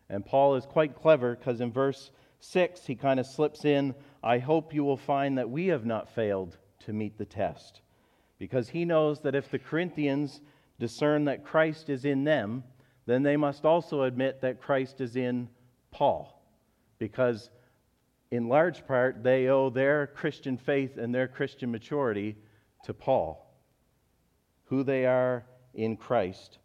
And 0.09 0.25
Paul 0.25 0.55
is 0.55 0.65
quite 0.65 0.95
clever 0.95 1.35
because 1.35 1.61
in 1.61 1.73
verse 1.73 2.13
6, 2.39 2.87
he 2.87 2.95
kind 2.95 3.19
of 3.19 3.27
slips 3.27 3.65
in, 3.65 3.95
I 4.23 4.39
hope 4.39 4.73
you 4.73 4.85
will 4.85 4.97
find 4.97 5.37
that 5.37 5.51
we 5.51 5.67
have 5.67 5.85
not 5.85 6.15
failed 6.15 6.57
to 6.81 6.93
meet 6.93 7.19
the 7.19 7.25
test. 7.25 7.81
Because 8.39 8.69
he 8.69 8.85
knows 8.85 9.21
that 9.23 9.35
if 9.35 9.51
the 9.51 9.59
Corinthians 9.59 10.41
discern 10.79 11.25
that 11.25 11.45
Christ 11.45 11.89
is 11.89 12.05
in 12.05 12.23
them, 12.23 12.63
then 13.07 13.25
they 13.25 13.37
must 13.37 13.65
also 13.65 14.03
admit 14.03 14.43
that 14.43 14.61
Christ 14.61 15.01
is 15.01 15.17
in 15.17 15.49
Paul. 15.91 16.41
Because 16.99 17.51
in 18.31 18.49
large 18.49 18.87
part, 18.87 19.23
they 19.23 19.49
owe 19.49 19.71
their 19.71 20.09
Christian 20.09 20.57
faith 20.57 20.99
and 20.99 21.15
their 21.15 21.29
Christian 21.29 21.71
maturity 21.71 22.37
to 22.85 22.95
Paul. 22.95 23.43
Who 24.67 24.83
they 24.83 25.07
are 25.07 25.45
in 25.75 25.97
Christ 25.97 26.59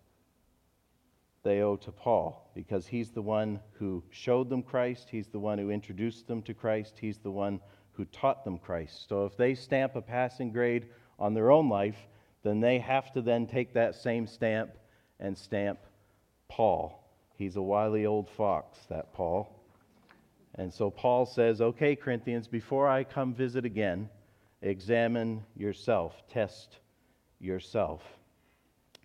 they 1.43 1.61
owe 1.61 1.75
to 1.77 1.91
Paul 1.91 2.51
because 2.53 2.87
he's 2.87 3.11
the 3.11 3.21
one 3.21 3.59
who 3.73 4.03
showed 4.09 4.49
them 4.49 4.61
Christ, 4.61 5.07
he's 5.09 5.27
the 5.27 5.39
one 5.39 5.57
who 5.57 5.71
introduced 5.71 6.27
them 6.27 6.41
to 6.43 6.53
Christ, 6.53 6.97
he's 6.99 7.17
the 7.17 7.31
one 7.31 7.59
who 7.93 8.05
taught 8.05 8.43
them 8.43 8.57
Christ. 8.57 9.07
So 9.09 9.25
if 9.25 9.37
they 9.37 9.55
stamp 9.55 9.95
a 9.95 10.01
passing 10.01 10.51
grade 10.51 10.87
on 11.19 11.33
their 11.33 11.51
own 11.51 11.69
life, 11.69 12.07
then 12.43 12.59
they 12.59 12.79
have 12.79 13.11
to 13.13 13.21
then 13.21 13.47
take 13.47 13.73
that 13.73 13.95
same 13.95 14.27
stamp 14.27 14.71
and 15.19 15.37
stamp 15.37 15.79
Paul. 16.47 16.97
He's 17.35 17.55
a 17.55 17.61
wily 17.61 18.05
old 18.05 18.29
fox, 18.29 18.79
that 18.89 19.13
Paul. 19.13 19.60
And 20.55 20.73
so 20.73 20.89
Paul 20.89 21.25
says, 21.25 21.61
Okay, 21.61 21.95
Corinthians, 21.95 22.47
before 22.47 22.87
I 22.87 23.03
come 23.03 23.33
visit 23.33 23.65
again, 23.65 24.09
examine 24.61 25.43
yourself, 25.55 26.21
test 26.29 26.77
yourself. 27.39 28.03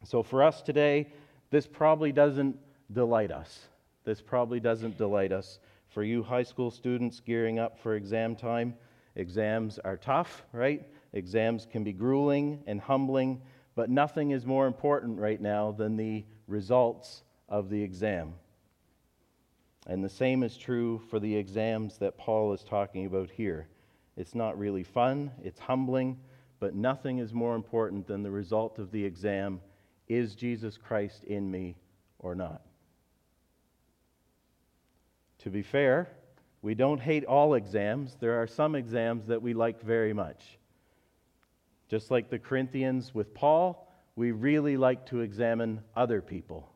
So 0.04 0.22
for 0.22 0.42
us 0.42 0.62
today, 0.62 1.08
this 1.50 1.66
probably 1.66 2.12
doesn't 2.12 2.56
delight 2.92 3.30
us. 3.30 3.66
This 4.04 4.20
probably 4.20 4.60
doesn't 4.60 4.98
delight 4.98 5.32
us. 5.32 5.58
For 5.88 6.02
you 6.02 6.22
high 6.22 6.42
school 6.42 6.70
students 6.70 7.20
gearing 7.20 7.58
up 7.58 7.78
for 7.78 7.94
exam 7.94 8.36
time, 8.36 8.74
exams 9.14 9.78
are 9.78 9.96
tough, 9.96 10.44
right? 10.52 10.86
Exams 11.12 11.66
can 11.70 11.84
be 11.84 11.92
grueling 11.92 12.62
and 12.66 12.80
humbling, 12.80 13.40
but 13.74 13.88
nothing 13.88 14.32
is 14.32 14.44
more 14.44 14.66
important 14.66 15.18
right 15.18 15.40
now 15.40 15.72
than 15.72 15.96
the 15.96 16.24
results 16.46 17.22
of 17.48 17.70
the 17.70 17.82
exam. 17.82 18.34
And 19.86 20.02
the 20.02 20.08
same 20.08 20.42
is 20.42 20.56
true 20.56 21.00
for 21.10 21.20
the 21.20 21.36
exams 21.36 21.98
that 21.98 22.18
Paul 22.18 22.52
is 22.52 22.64
talking 22.64 23.06
about 23.06 23.30
here. 23.30 23.68
It's 24.16 24.34
not 24.34 24.58
really 24.58 24.82
fun, 24.82 25.30
it's 25.44 25.60
humbling, 25.60 26.18
but 26.58 26.74
nothing 26.74 27.18
is 27.18 27.32
more 27.32 27.54
important 27.54 28.06
than 28.06 28.22
the 28.22 28.30
result 28.30 28.78
of 28.78 28.90
the 28.90 29.04
exam 29.04 29.60
is 30.08 30.34
Jesus 30.34 30.76
Christ 30.76 31.24
in 31.24 31.50
me 31.50 31.76
or 32.18 32.34
not? 32.34 32.62
To 35.40 35.50
be 35.50 35.62
fair, 35.62 36.08
we 36.62 36.74
don't 36.74 37.00
hate 37.00 37.24
all 37.24 37.54
exams. 37.54 38.16
There 38.18 38.40
are 38.40 38.46
some 38.46 38.74
exams 38.74 39.26
that 39.26 39.42
we 39.42 39.54
like 39.54 39.80
very 39.82 40.12
much. 40.12 40.58
Just 41.88 42.10
like 42.10 42.30
the 42.30 42.38
Corinthians 42.38 43.14
with 43.14 43.34
Paul, 43.34 43.88
we 44.16 44.32
really 44.32 44.76
like 44.76 45.06
to 45.06 45.20
examine 45.20 45.80
other 45.94 46.20
people. 46.20 46.72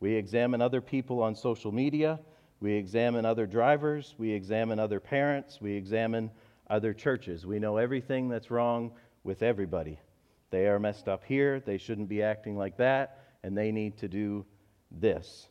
We 0.00 0.14
examine 0.14 0.62
other 0.62 0.80
people 0.80 1.22
on 1.22 1.34
social 1.34 1.72
media. 1.72 2.20
We 2.60 2.74
examine 2.74 3.24
other 3.24 3.46
drivers. 3.46 4.14
We 4.18 4.32
examine 4.32 4.78
other 4.78 5.00
parents. 5.00 5.60
We 5.60 5.74
examine 5.74 6.30
other 6.68 6.92
churches. 6.92 7.46
We 7.46 7.58
know 7.58 7.76
everything 7.76 8.28
that's 8.28 8.50
wrong 8.50 8.92
with 9.24 9.42
everybody. 9.42 9.98
They 10.50 10.66
are 10.66 10.78
messed 10.78 11.08
up 11.08 11.24
here. 11.24 11.60
They 11.60 11.78
shouldn't 11.78 12.08
be 12.08 12.22
acting 12.22 12.56
like 12.56 12.76
that. 12.78 13.24
And 13.42 13.56
they 13.56 13.72
need 13.72 13.98
to 13.98 14.08
do 14.08 14.44
this. 14.90 15.48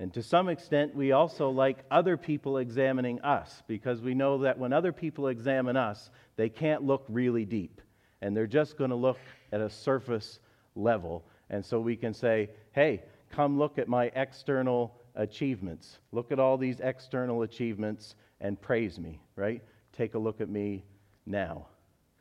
And 0.00 0.12
to 0.14 0.22
some 0.22 0.48
extent, 0.48 0.94
we 0.94 1.12
also 1.12 1.50
like 1.50 1.78
other 1.90 2.16
people 2.16 2.58
examining 2.58 3.20
us 3.20 3.62
because 3.68 4.00
we 4.00 4.14
know 4.14 4.38
that 4.38 4.58
when 4.58 4.72
other 4.72 4.92
people 4.92 5.28
examine 5.28 5.76
us, 5.76 6.10
they 6.36 6.48
can't 6.48 6.82
look 6.82 7.04
really 7.08 7.44
deep. 7.44 7.80
And 8.20 8.36
they're 8.36 8.46
just 8.46 8.76
going 8.76 8.90
to 8.90 8.96
look 8.96 9.18
at 9.52 9.60
a 9.60 9.70
surface 9.70 10.40
level. 10.74 11.24
And 11.48 11.64
so 11.64 11.78
we 11.80 11.96
can 11.96 12.12
say, 12.12 12.50
hey, 12.72 13.02
come 13.34 13.58
look 13.58 13.78
at 13.78 13.88
my 13.88 14.12
external 14.14 14.94
achievements. 15.16 15.98
Look 16.12 16.30
at 16.30 16.38
all 16.38 16.56
these 16.56 16.80
external 16.80 17.42
achievements 17.42 18.14
and 18.40 18.60
praise 18.60 18.98
me, 18.98 19.20
right? 19.36 19.62
Take 19.92 20.14
a 20.14 20.18
look 20.18 20.40
at 20.40 20.48
me 20.48 20.84
now, 21.26 21.66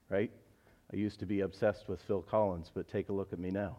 right? 0.09 0.31
I 0.91 0.95
used 0.95 1.19
to 1.19 1.25
be 1.25 1.41
obsessed 1.41 1.87
with 1.87 2.01
Phil 2.01 2.21
Collins, 2.21 2.71
but 2.73 2.87
take 2.87 3.09
a 3.09 3.13
look 3.13 3.33
at 3.33 3.39
me 3.39 3.51
now. 3.51 3.77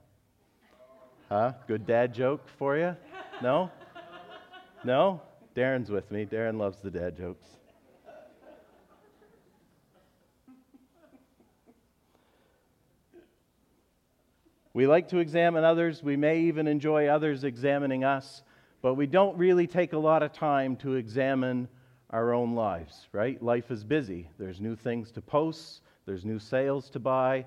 Huh? 1.29 1.53
Good 1.67 1.87
dad 1.87 2.15
joke 2.15 2.47
for 2.59 2.77
you? 2.77 2.97
No? 3.43 3.71
No? 4.85 5.21
Darren's 5.57 5.91
with 5.91 6.11
me. 6.11 6.27
Darren 6.27 6.59
loves 6.59 6.81
the 6.83 6.91
dad 6.91 7.17
jokes. 7.17 7.47
We 14.75 14.89
like 14.89 15.09
to 15.11 15.19
examine 15.19 15.63
others. 15.63 16.03
We 16.03 16.17
may 16.17 16.41
even 16.41 16.67
enjoy 16.67 17.07
others 17.07 17.45
examining 17.45 18.03
us, 18.03 18.43
but 18.83 18.95
we 18.95 19.07
don't 19.07 19.39
really 19.39 19.69
take 19.69 19.93
a 19.93 19.99
lot 19.99 20.25
of 20.25 20.33
time 20.33 20.75
to 20.79 20.95
examine 20.95 21.69
our 22.11 22.35
own 22.35 22.57
lives, 22.57 23.07
right? 23.13 23.41
Life 23.41 23.71
is 23.71 23.85
busy. 23.85 24.29
There's 24.37 24.61
new 24.61 24.75
things 24.75 25.13
to 25.13 25.23
post, 25.23 25.83
there's 26.07 26.25
new 26.25 26.41
sales 26.41 26.91
to 26.91 26.99
buy. 26.99 27.47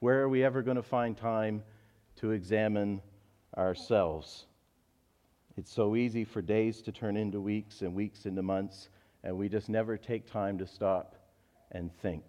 Where 0.00 0.20
are 0.20 0.28
we 0.28 0.42
ever 0.42 0.62
going 0.62 0.76
to 0.76 0.82
find 0.82 1.16
time 1.16 1.62
to 2.16 2.32
examine 2.32 3.00
ourselves? 3.56 4.46
It's 5.56 5.72
so 5.72 5.94
easy 5.94 6.24
for 6.24 6.42
days 6.42 6.82
to 6.82 6.92
turn 6.92 7.16
into 7.16 7.40
weeks 7.40 7.82
and 7.82 7.94
weeks 7.94 8.26
into 8.26 8.42
months, 8.42 8.88
and 9.22 9.38
we 9.38 9.48
just 9.48 9.68
never 9.68 9.96
take 9.96 10.28
time 10.28 10.58
to 10.58 10.66
stop 10.66 11.14
and 11.70 11.96
think. 12.02 12.24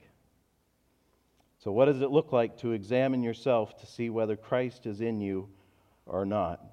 So, 1.65 1.72
what 1.72 1.86
does 1.86 2.01
it 2.01 2.12
look 2.12 2.31
like 2.31 2.60
to 2.60 2.74
examine 2.74 3.24
yourself 3.24 3.75
to 3.79 3.88
see 3.88 4.12
whether 4.12 4.36
Christ 4.36 4.86
is 4.86 5.01
in 5.01 5.19
you 5.19 5.50
or 6.05 6.24
not? 6.24 6.63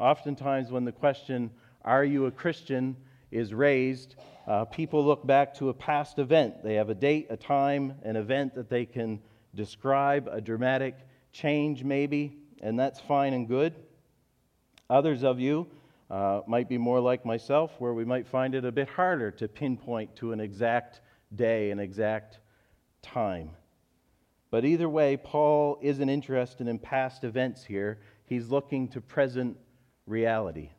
Oftentimes, 0.00 0.72
when 0.72 0.84
the 0.84 0.90
question, 0.90 1.52
Are 1.82 2.04
you 2.04 2.26
a 2.26 2.32
Christian? 2.32 2.96
is 3.30 3.54
raised, 3.54 4.16
uh, 4.48 4.64
people 4.64 5.04
look 5.04 5.24
back 5.24 5.54
to 5.54 5.68
a 5.68 5.74
past 5.74 6.18
event. 6.18 6.64
They 6.64 6.74
have 6.74 6.88
a 6.88 6.94
date, 6.94 7.28
a 7.30 7.36
time, 7.36 7.94
an 8.02 8.16
event 8.16 8.56
that 8.56 8.68
they 8.68 8.86
can 8.86 9.20
describe, 9.54 10.28
a 10.30 10.40
dramatic 10.40 10.96
change, 11.32 11.84
maybe, 11.84 12.36
and 12.60 12.78
that's 12.78 12.98
fine 13.00 13.34
and 13.34 13.46
good. 13.46 13.74
Others 14.90 15.22
of 15.22 15.38
you 15.38 15.68
uh, 16.10 16.40
might 16.48 16.68
be 16.68 16.78
more 16.78 16.98
like 16.98 17.24
myself, 17.24 17.72
where 17.78 17.94
we 17.94 18.04
might 18.04 18.26
find 18.26 18.56
it 18.56 18.64
a 18.64 18.72
bit 18.72 18.88
harder 18.88 19.30
to 19.32 19.46
pinpoint 19.46 20.16
to 20.16 20.32
an 20.32 20.40
exact 20.40 21.02
day, 21.34 21.70
an 21.70 21.78
exact 21.78 22.40
time. 23.00 23.50
But 24.54 24.64
either 24.64 24.88
way, 24.88 25.16
Paul 25.16 25.80
isn't 25.82 26.08
interested 26.08 26.68
in 26.68 26.78
past 26.78 27.24
events 27.24 27.64
here. 27.64 27.98
He's 28.24 28.50
looking 28.50 28.86
to 28.90 29.00
present 29.00 29.56
reality. 30.06 30.70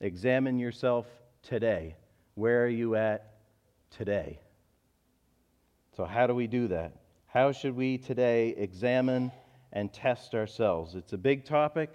Examine 0.00 0.58
yourself 0.58 1.04
today. 1.42 1.96
Where 2.34 2.64
are 2.64 2.68
you 2.68 2.94
at 2.94 3.34
today? 3.90 4.40
So, 5.94 6.06
how 6.06 6.26
do 6.26 6.34
we 6.34 6.46
do 6.46 6.68
that? 6.68 6.96
How 7.26 7.52
should 7.52 7.76
we 7.76 7.98
today 7.98 8.54
examine 8.56 9.32
and 9.70 9.92
test 9.92 10.34
ourselves? 10.34 10.94
It's 10.94 11.12
a 11.12 11.18
big 11.18 11.44
topic, 11.44 11.90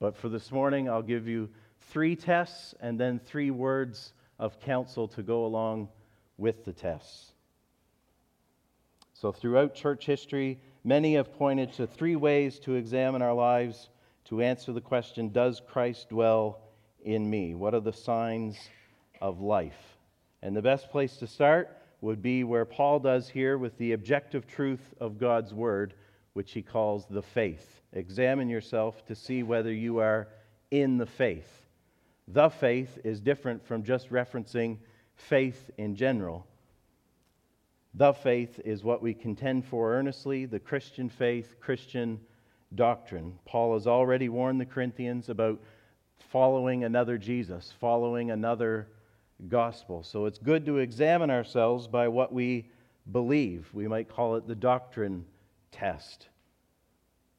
but 0.00 0.16
for 0.16 0.30
this 0.30 0.50
morning, 0.50 0.88
I'll 0.88 1.02
give 1.02 1.28
you 1.28 1.50
three 1.90 2.16
tests 2.16 2.74
and 2.80 2.98
then 2.98 3.18
three 3.18 3.50
words 3.50 4.14
of 4.38 4.58
counsel 4.60 5.08
to 5.08 5.22
go 5.22 5.44
along 5.44 5.90
with 6.38 6.64
the 6.64 6.72
tests. 6.72 7.34
So, 9.20 9.32
throughout 9.32 9.74
church 9.74 10.06
history, 10.06 10.60
many 10.84 11.14
have 11.14 11.32
pointed 11.32 11.72
to 11.72 11.88
three 11.88 12.14
ways 12.14 12.60
to 12.60 12.76
examine 12.76 13.20
our 13.20 13.34
lives 13.34 13.88
to 14.26 14.42
answer 14.42 14.72
the 14.72 14.80
question 14.80 15.30
Does 15.30 15.60
Christ 15.60 16.10
dwell 16.10 16.60
in 17.02 17.28
me? 17.28 17.56
What 17.56 17.74
are 17.74 17.80
the 17.80 17.92
signs 17.92 18.56
of 19.20 19.40
life? 19.40 19.96
And 20.40 20.54
the 20.54 20.62
best 20.62 20.90
place 20.90 21.16
to 21.16 21.26
start 21.26 21.76
would 22.00 22.22
be 22.22 22.44
where 22.44 22.64
Paul 22.64 23.00
does 23.00 23.28
here 23.28 23.58
with 23.58 23.76
the 23.76 23.90
objective 23.90 24.46
truth 24.46 24.94
of 25.00 25.18
God's 25.18 25.52
Word, 25.52 25.94
which 26.34 26.52
he 26.52 26.62
calls 26.62 27.04
the 27.10 27.22
faith. 27.22 27.80
Examine 27.94 28.48
yourself 28.48 29.04
to 29.06 29.16
see 29.16 29.42
whether 29.42 29.72
you 29.72 29.98
are 29.98 30.28
in 30.70 30.96
the 30.96 31.06
faith. 31.06 31.66
The 32.28 32.50
faith 32.50 32.96
is 33.02 33.20
different 33.20 33.66
from 33.66 33.82
just 33.82 34.10
referencing 34.10 34.78
faith 35.16 35.72
in 35.76 35.96
general. 35.96 36.46
The 37.98 38.12
faith 38.12 38.60
is 38.64 38.84
what 38.84 39.02
we 39.02 39.12
contend 39.12 39.64
for 39.64 39.92
earnestly 39.92 40.46
the 40.46 40.60
Christian 40.60 41.08
faith, 41.08 41.56
Christian 41.58 42.20
doctrine. 42.76 43.36
Paul 43.44 43.74
has 43.74 43.88
already 43.88 44.28
warned 44.28 44.60
the 44.60 44.66
Corinthians 44.66 45.28
about 45.28 45.60
following 46.30 46.84
another 46.84 47.18
Jesus, 47.18 47.74
following 47.80 48.30
another 48.30 48.86
gospel. 49.48 50.04
So 50.04 50.26
it's 50.26 50.38
good 50.38 50.64
to 50.66 50.78
examine 50.78 51.28
ourselves 51.28 51.88
by 51.88 52.06
what 52.06 52.32
we 52.32 52.70
believe. 53.10 53.68
We 53.72 53.88
might 53.88 54.08
call 54.08 54.36
it 54.36 54.46
the 54.46 54.54
doctrine 54.54 55.24
test. 55.72 56.28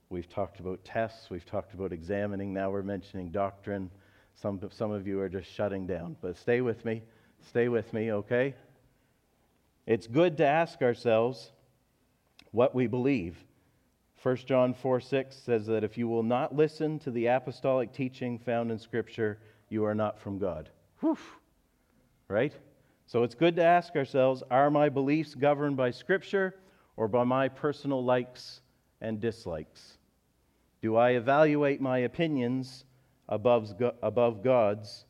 We've 0.09 0.27
talked 0.27 0.59
about 0.59 0.83
tests, 0.83 1.29
we've 1.29 1.45
talked 1.45 1.73
about 1.73 1.93
examining, 1.93 2.51
now 2.51 2.69
we're 2.69 2.83
mentioning 2.83 3.29
doctrine. 3.29 3.89
Some, 4.35 4.59
some 4.71 4.91
of 4.91 5.07
you 5.07 5.21
are 5.21 5.29
just 5.29 5.49
shutting 5.49 5.87
down, 5.87 6.17
but 6.21 6.35
stay 6.35 6.59
with 6.59 6.83
me. 6.83 7.01
Stay 7.47 7.69
with 7.69 7.93
me, 7.93 8.11
okay? 8.11 8.55
It's 9.89 10.05
good 10.05 10.37
to 10.37 10.45
ask 10.45 10.83
ourselves 10.83 11.51
what 12.51 12.75
we 12.75 12.85
believe. 12.85 13.43
1 14.21 14.35
John 14.45 14.75
4 14.75 14.99
6 14.99 15.35
says 15.35 15.65
that 15.65 15.83
if 15.83 15.97
you 15.97 16.07
will 16.07 16.21
not 16.21 16.55
listen 16.55 16.99
to 16.99 17.09
the 17.09 17.25
apostolic 17.25 17.91
teaching 17.91 18.37
found 18.37 18.69
in 18.69 18.77
Scripture, 18.77 19.39
you 19.67 19.83
are 19.85 19.95
not 19.95 20.19
from 20.19 20.37
God. 20.37 20.69
Whew. 20.99 21.17
Right? 22.27 22.53
So 23.07 23.23
it's 23.23 23.33
good 23.33 23.55
to 23.55 23.63
ask 23.63 23.95
ourselves 23.95 24.43
are 24.51 24.69
my 24.69 24.89
beliefs 24.89 25.33
governed 25.33 25.75
by 25.75 25.89
Scripture 25.89 26.53
or 26.95 27.07
by 27.07 27.23
my 27.23 27.49
personal 27.49 28.05
likes 28.05 28.61
and 29.01 29.19
dislikes? 29.19 29.97
Do 30.83 30.97
I 30.97 31.13
evaluate 31.13 31.81
my 31.81 31.97
opinions 31.97 32.85
above, 33.27 33.73
above 34.03 34.43
God's? 34.43 35.05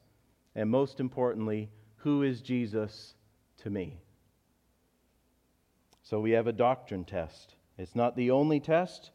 And 0.56 0.70
most 0.70 1.02
importantly, 1.02 1.70
who 1.98 2.24
is 2.24 2.40
Jesus 2.40 3.16
to 3.58 3.70
me? 3.70 3.98
So 6.10 6.20
we 6.20 6.32
have 6.32 6.48
a 6.48 6.52
doctrine 6.52 7.04
test. 7.04 7.54
It's 7.78 7.96
not 7.96 8.16
the 8.16 8.32
only 8.32 8.60
test 8.60 9.12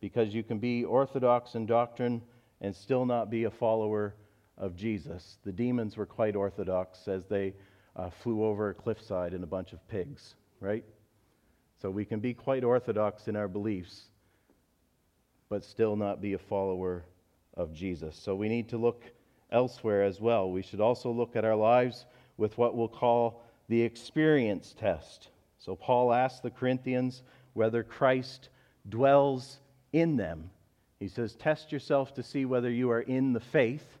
because 0.00 0.32
you 0.32 0.42
can 0.42 0.58
be 0.58 0.82
orthodox 0.82 1.54
in 1.54 1.66
doctrine 1.66 2.22
and 2.62 2.74
still 2.74 3.04
not 3.04 3.28
be 3.28 3.44
a 3.44 3.50
follower 3.50 4.14
of 4.56 4.74
Jesus. 4.74 5.36
The 5.44 5.52
demons 5.52 5.98
were 5.98 6.06
quite 6.06 6.34
orthodox 6.34 7.06
as 7.06 7.26
they 7.26 7.52
uh, 7.96 8.08
flew 8.08 8.42
over 8.42 8.70
a 8.70 8.74
cliffside 8.74 9.34
in 9.34 9.42
a 9.42 9.46
bunch 9.46 9.74
of 9.74 9.86
pigs, 9.88 10.36
right? 10.58 10.86
So 11.82 11.90
we 11.90 12.06
can 12.06 12.18
be 12.18 12.32
quite 12.32 12.64
orthodox 12.64 13.28
in 13.28 13.36
our 13.36 13.46
beliefs, 13.46 14.04
but 15.50 15.62
still 15.62 15.96
not 15.96 16.22
be 16.22 16.32
a 16.32 16.38
follower 16.38 17.04
of 17.58 17.74
Jesus. 17.74 18.16
So 18.16 18.34
we 18.34 18.48
need 18.48 18.70
to 18.70 18.78
look 18.78 19.04
elsewhere 19.52 20.02
as 20.02 20.18
well. 20.18 20.50
We 20.50 20.62
should 20.62 20.80
also 20.80 21.10
look 21.10 21.36
at 21.36 21.44
our 21.44 21.56
lives 21.56 22.06
with 22.38 22.56
what 22.56 22.74
we'll 22.74 22.88
call 22.88 23.42
the 23.68 23.82
experience 23.82 24.74
test. 24.78 25.28
So 25.58 25.76
Paul 25.76 26.12
asks 26.12 26.40
the 26.40 26.50
Corinthians 26.50 27.22
whether 27.54 27.82
Christ 27.82 28.48
dwells 28.88 29.58
in 29.92 30.16
them. 30.16 30.50
He 31.00 31.08
says, 31.08 31.34
Test 31.34 31.72
yourself 31.72 32.14
to 32.14 32.22
see 32.22 32.44
whether 32.44 32.70
you 32.70 32.90
are 32.90 33.00
in 33.00 33.32
the 33.32 33.40
faith. 33.40 33.98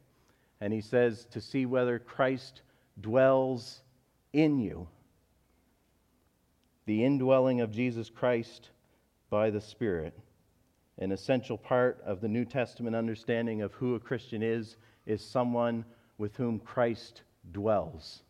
And 0.60 0.72
he 0.72 0.80
says, 0.80 1.24
to 1.30 1.40
see 1.40 1.66
whether 1.66 1.98
Christ 1.98 2.62
dwells 3.00 3.80
in 4.32 4.58
you. 4.58 4.88
The 6.86 7.04
indwelling 7.04 7.60
of 7.60 7.70
Jesus 7.70 8.10
Christ 8.10 8.70
by 9.30 9.50
the 9.50 9.60
Spirit. 9.60 10.18
An 10.98 11.12
essential 11.12 11.56
part 11.56 12.00
of 12.04 12.20
the 12.20 12.28
New 12.28 12.44
Testament 12.44 12.96
understanding 12.96 13.62
of 13.62 13.72
who 13.72 13.94
a 13.94 14.00
Christian 14.00 14.42
is 14.42 14.76
is 15.06 15.24
someone 15.24 15.84
with 16.18 16.34
whom 16.36 16.58
Christ 16.58 17.22
dwells. 17.52 18.22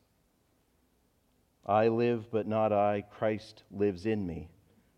I 1.68 1.88
live, 1.88 2.30
but 2.30 2.48
not 2.48 2.72
I. 2.72 3.04
Christ 3.10 3.62
lives 3.70 4.06
in 4.06 4.26
me, 4.26 4.48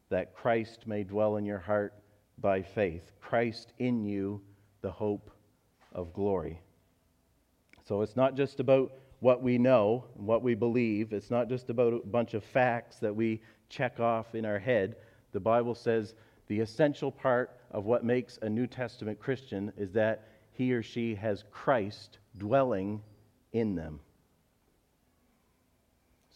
that 0.09 0.35
Christ 0.37 0.87
may 0.87 1.03
dwell 1.03 1.37
in 1.37 1.45
your 1.45 1.59
heart 1.59 1.95
by 2.39 2.63
faith. 2.63 3.11
Christ 3.21 3.73
in 3.79 4.05
you, 4.05 4.41
the 4.81 4.91
hope 4.91 5.33
of 5.93 6.13
glory. 6.13 6.61
So 7.85 8.03
it's 8.03 8.15
not 8.15 8.37
just 8.37 8.61
about 8.61 8.93
what 9.19 9.43
we 9.43 9.59
know, 9.59 10.05
and 10.17 10.27
what 10.27 10.43
we 10.43 10.55
believe. 10.55 11.13
It's 11.13 11.31
not 11.31 11.49
just 11.49 11.71
about 11.71 11.93
a 11.93 12.07
bunch 12.07 12.35
of 12.35 12.45
facts 12.45 12.99
that 13.01 13.15
we 13.15 13.43
check 13.69 13.99
off 13.99 14.35
in 14.35 14.47
our 14.47 14.59
head. 14.59 14.97
The 15.33 15.41
Bible 15.41 15.75
says 15.75 16.15
the 16.47 16.61
essential 16.61 17.11
part 17.11 17.59
of 17.73 17.85
what 17.85 18.05
makes 18.05 18.39
a 18.43 18.49
New 18.49 18.67
Testament 18.67 19.19
Christian 19.19 19.73
is 19.77 19.93
that 19.93 20.29
he 20.53 20.73
or 20.73 20.83
she 20.83 21.15
has 21.17 21.45
Christ 21.51 22.19
dwelling 22.39 23.03
in 23.53 23.75
them. 23.75 24.01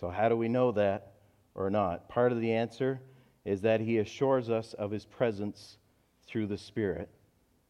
So, 0.05 0.11
how 0.11 0.29
do 0.29 0.37
we 0.37 0.49
know 0.49 0.71
that 0.73 1.15
or 1.55 1.71
not? 1.71 2.11
Part 2.11 2.31
of 2.31 2.39
the 2.39 2.53
answer 2.53 3.01
is 3.47 3.63
that 3.63 3.81
he 3.81 3.97
assures 3.97 4.51
us 4.51 4.75
of 4.75 4.91
his 4.91 5.07
presence 5.07 5.79
through 6.27 6.49
the 6.49 6.59
Spirit. 6.59 7.09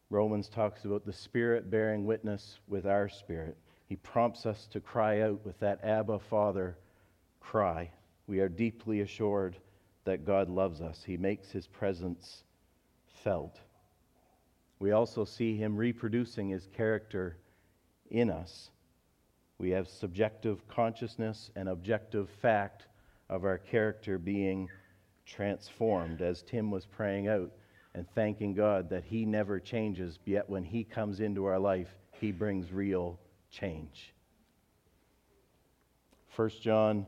Romans 0.09 0.49
talks 0.49 0.83
about 0.83 1.05
the 1.05 1.13
Spirit 1.13 1.71
bearing 1.71 2.05
witness 2.05 2.59
with 2.67 2.85
our 2.85 3.07
spirit. 3.07 3.55
He 3.87 3.95
prompts 3.95 4.45
us 4.45 4.67
to 4.73 4.81
cry 4.81 5.21
out 5.21 5.45
with 5.45 5.57
that 5.61 5.81
Abba, 5.81 6.19
Father 6.19 6.77
cry. 7.39 7.89
We 8.27 8.41
are 8.41 8.49
deeply 8.49 8.99
assured 8.99 9.55
that 10.03 10.25
God 10.25 10.49
loves 10.49 10.81
us. 10.81 11.05
He 11.05 11.15
makes 11.15 11.51
his 11.51 11.67
presence 11.67 12.43
felt. 13.23 13.61
We 14.79 14.91
also 14.91 15.23
see 15.23 15.55
him 15.55 15.77
reproducing 15.77 16.49
his 16.49 16.67
character 16.75 17.37
in 18.09 18.29
us. 18.29 18.71
We 19.57 19.69
have 19.71 19.87
subjective 19.87 20.67
consciousness 20.67 21.51
and 21.55 21.69
objective 21.69 22.29
fact 22.41 22.87
of 23.29 23.45
our 23.45 23.57
character 23.57 24.17
being 24.17 24.69
transformed, 25.25 26.21
as 26.21 26.43
Tim 26.43 26.69
was 26.69 26.85
praying 26.85 27.27
out 27.27 27.51
and 27.93 28.05
thanking 28.13 28.53
God 28.53 28.89
that 28.89 29.05
He 29.05 29.25
never 29.25 29.59
changes, 29.59 30.19
yet 30.25 30.49
when 30.49 30.63
He 30.63 30.83
comes 30.83 31.19
into 31.21 31.45
our 31.45 31.59
life, 31.59 31.95
He 32.19 32.31
brings 32.31 32.71
real 32.71 33.19
change. 33.49 34.13
1 36.35 36.49
John 36.61 37.05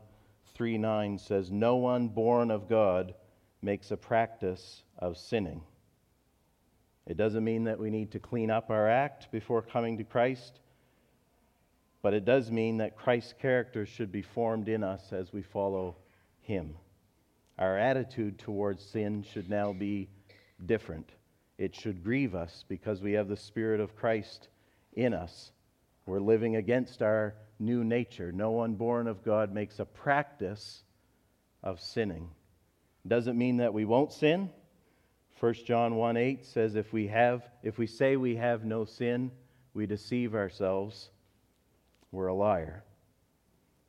3 0.56 0.78
9 0.78 1.18
says, 1.18 1.52
No 1.52 1.76
one 1.76 2.08
born 2.08 2.50
of 2.50 2.70
God 2.70 3.14
makes 3.62 3.92
a 3.92 3.98
practice 3.98 4.84
of 4.98 5.18
sinning. 5.18 5.62
It 7.06 7.18
doesn't 7.18 7.44
mean 7.44 7.66
that 7.66 7.80
we 7.80 7.90
need 7.90 8.12
to 8.12 8.20
clean 8.20 8.50
up 8.50 8.70
our 8.70 8.90
act 8.90 9.32
before 9.32 9.62
coming 9.62 9.98
to 9.98 10.04
Christ. 10.04 10.60
But 12.08 12.14
it 12.14 12.24
does 12.24 12.50
mean 12.50 12.78
that 12.78 12.96
Christ's 12.96 13.34
character 13.34 13.86
should 13.86 14.14
be 14.14 14.22
formed 14.22 14.70
in 14.70 14.82
us 14.82 15.12
as 15.12 15.34
we 15.34 15.42
follow 15.42 15.98
him. 16.40 16.78
Our 17.60 17.78
attitude 17.78 18.40
towards 18.40 18.82
sin 18.82 19.24
should 19.24 19.50
now 19.50 19.74
be 19.74 20.08
different. 20.66 21.10
It 21.58 21.76
should 21.76 22.06
grieve 22.06 22.34
us 22.34 22.64
because 22.70 23.02
we 23.02 23.12
have 23.12 23.28
the 23.28 23.36
Spirit 23.36 23.82
of 23.82 23.98
Christ 23.98 24.48
in 24.94 25.14
us. 25.14 25.52
We're 26.06 26.22
living 26.22 26.56
against 26.56 27.02
our 27.02 27.36
new 27.60 27.84
nature. 27.84 28.32
No 28.32 28.52
one 28.52 28.76
born 28.76 29.08
of 29.08 29.22
God 29.26 29.54
makes 29.54 29.80
a 29.80 29.86
practice 29.86 30.84
of 31.62 31.82
sinning. 31.82 32.30
Doesn't 33.06 33.38
mean 33.38 33.58
that 33.58 33.74
we 33.74 33.84
won't 33.84 34.14
sin. 34.14 34.50
1 35.42 35.54
John 35.66 35.96
1 35.96 36.16
8 36.16 36.46
says, 36.46 36.76
if 36.76 36.94
we, 36.94 37.08
have, 37.08 37.44
if 37.64 37.78
we 37.78 37.86
say 37.86 38.16
we 38.16 38.38
have 38.38 38.64
no 38.64 38.86
sin, 38.86 39.30
we 39.74 39.86
deceive 39.86 40.36
ourselves 40.36 41.10
we're 42.12 42.28
a 42.28 42.34
liar. 42.34 42.84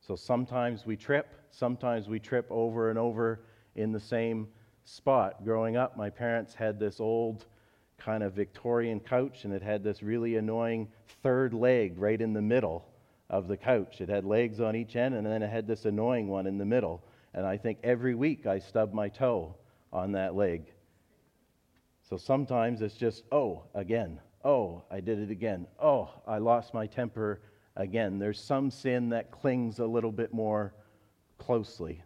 So 0.00 0.16
sometimes 0.16 0.86
we 0.86 0.96
trip, 0.96 1.34
sometimes 1.50 2.08
we 2.08 2.18
trip 2.18 2.46
over 2.50 2.90
and 2.90 2.98
over 2.98 3.40
in 3.74 3.92
the 3.92 4.00
same 4.00 4.48
spot. 4.84 5.44
Growing 5.44 5.76
up, 5.76 5.96
my 5.96 6.10
parents 6.10 6.54
had 6.54 6.78
this 6.78 7.00
old 7.00 7.46
kind 7.98 8.22
of 8.22 8.32
Victorian 8.32 9.00
couch, 9.00 9.44
and 9.44 9.52
it 9.52 9.62
had 9.62 9.82
this 9.82 10.02
really 10.02 10.36
annoying 10.36 10.88
third 11.22 11.52
leg 11.52 11.98
right 11.98 12.20
in 12.20 12.32
the 12.32 12.42
middle 12.42 12.86
of 13.28 13.48
the 13.48 13.56
couch. 13.56 14.00
It 14.00 14.08
had 14.08 14.24
legs 14.24 14.60
on 14.60 14.74
each 14.76 14.96
end, 14.96 15.14
and 15.14 15.26
then 15.26 15.42
it 15.42 15.50
had 15.50 15.66
this 15.66 15.84
annoying 15.84 16.28
one 16.28 16.46
in 16.46 16.58
the 16.58 16.64
middle. 16.64 17.02
And 17.34 17.44
I 17.44 17.56
think 17.56 17.78
every 17.82 18.14
week 18.14 18.46
I 18.46 18.58
stub 18.58 18.94
my 18.94 19.08
toe 19.08 19.56
on 19.92 20.12
that 20.12 20.34
leg. 20.34 20.72
So 22.08 22.16
sometimes 22.16 22.80
it's 22.80 22.96
just, 22.96 23.24
oh, 23.30 23.64
again. 23.74 24.20
Oh, 24.44 24.84
I 24.90 25.00
did 25.00 25.18
it 25.18 25.30
again. 25.30 25.66
Oh, 25.82 26.10
I 26.26 26.38
lost 26.38 26.72
my 26.72 26.86
temper 26.86 27.42
again, 27.78 28.18
there's 28.18 28.40
some 28.40 28.70
sin 28.70 29.10
that 29.10 29.30
clings 29.30 29.78
a 29.78 29.86
little 29.86 30.12
bit 30.12 30.34
more 30.34 30.74
closely. 31.38 32.02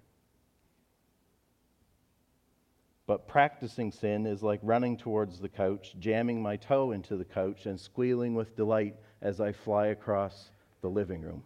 But 3.07 3.27
practicing 3.27 3.91
sin 3.91 4.27
is 4.27 4.43
like 4.43 4.61
running 4.63 4.97
towards 4.97 5.41
the 5.41 5.49
couch, 5.49 5.97
jamming 5.99 6.41
my 6.41 6.57
toe 6.57 6.93
into 6.93 7.17
the 7.17 7.25
couch, 7.25 7.67
and 7.67 7.81
squealing 7.81 8.35
with 8.35 8.55
delight 8.55 8.95
as 9.21 9.41
I 9.41 9.53
fly 9.53 9.89
across 9.89 10.51
the 10.83 10.89
living 10.89 11.23
room. 11.23 11.43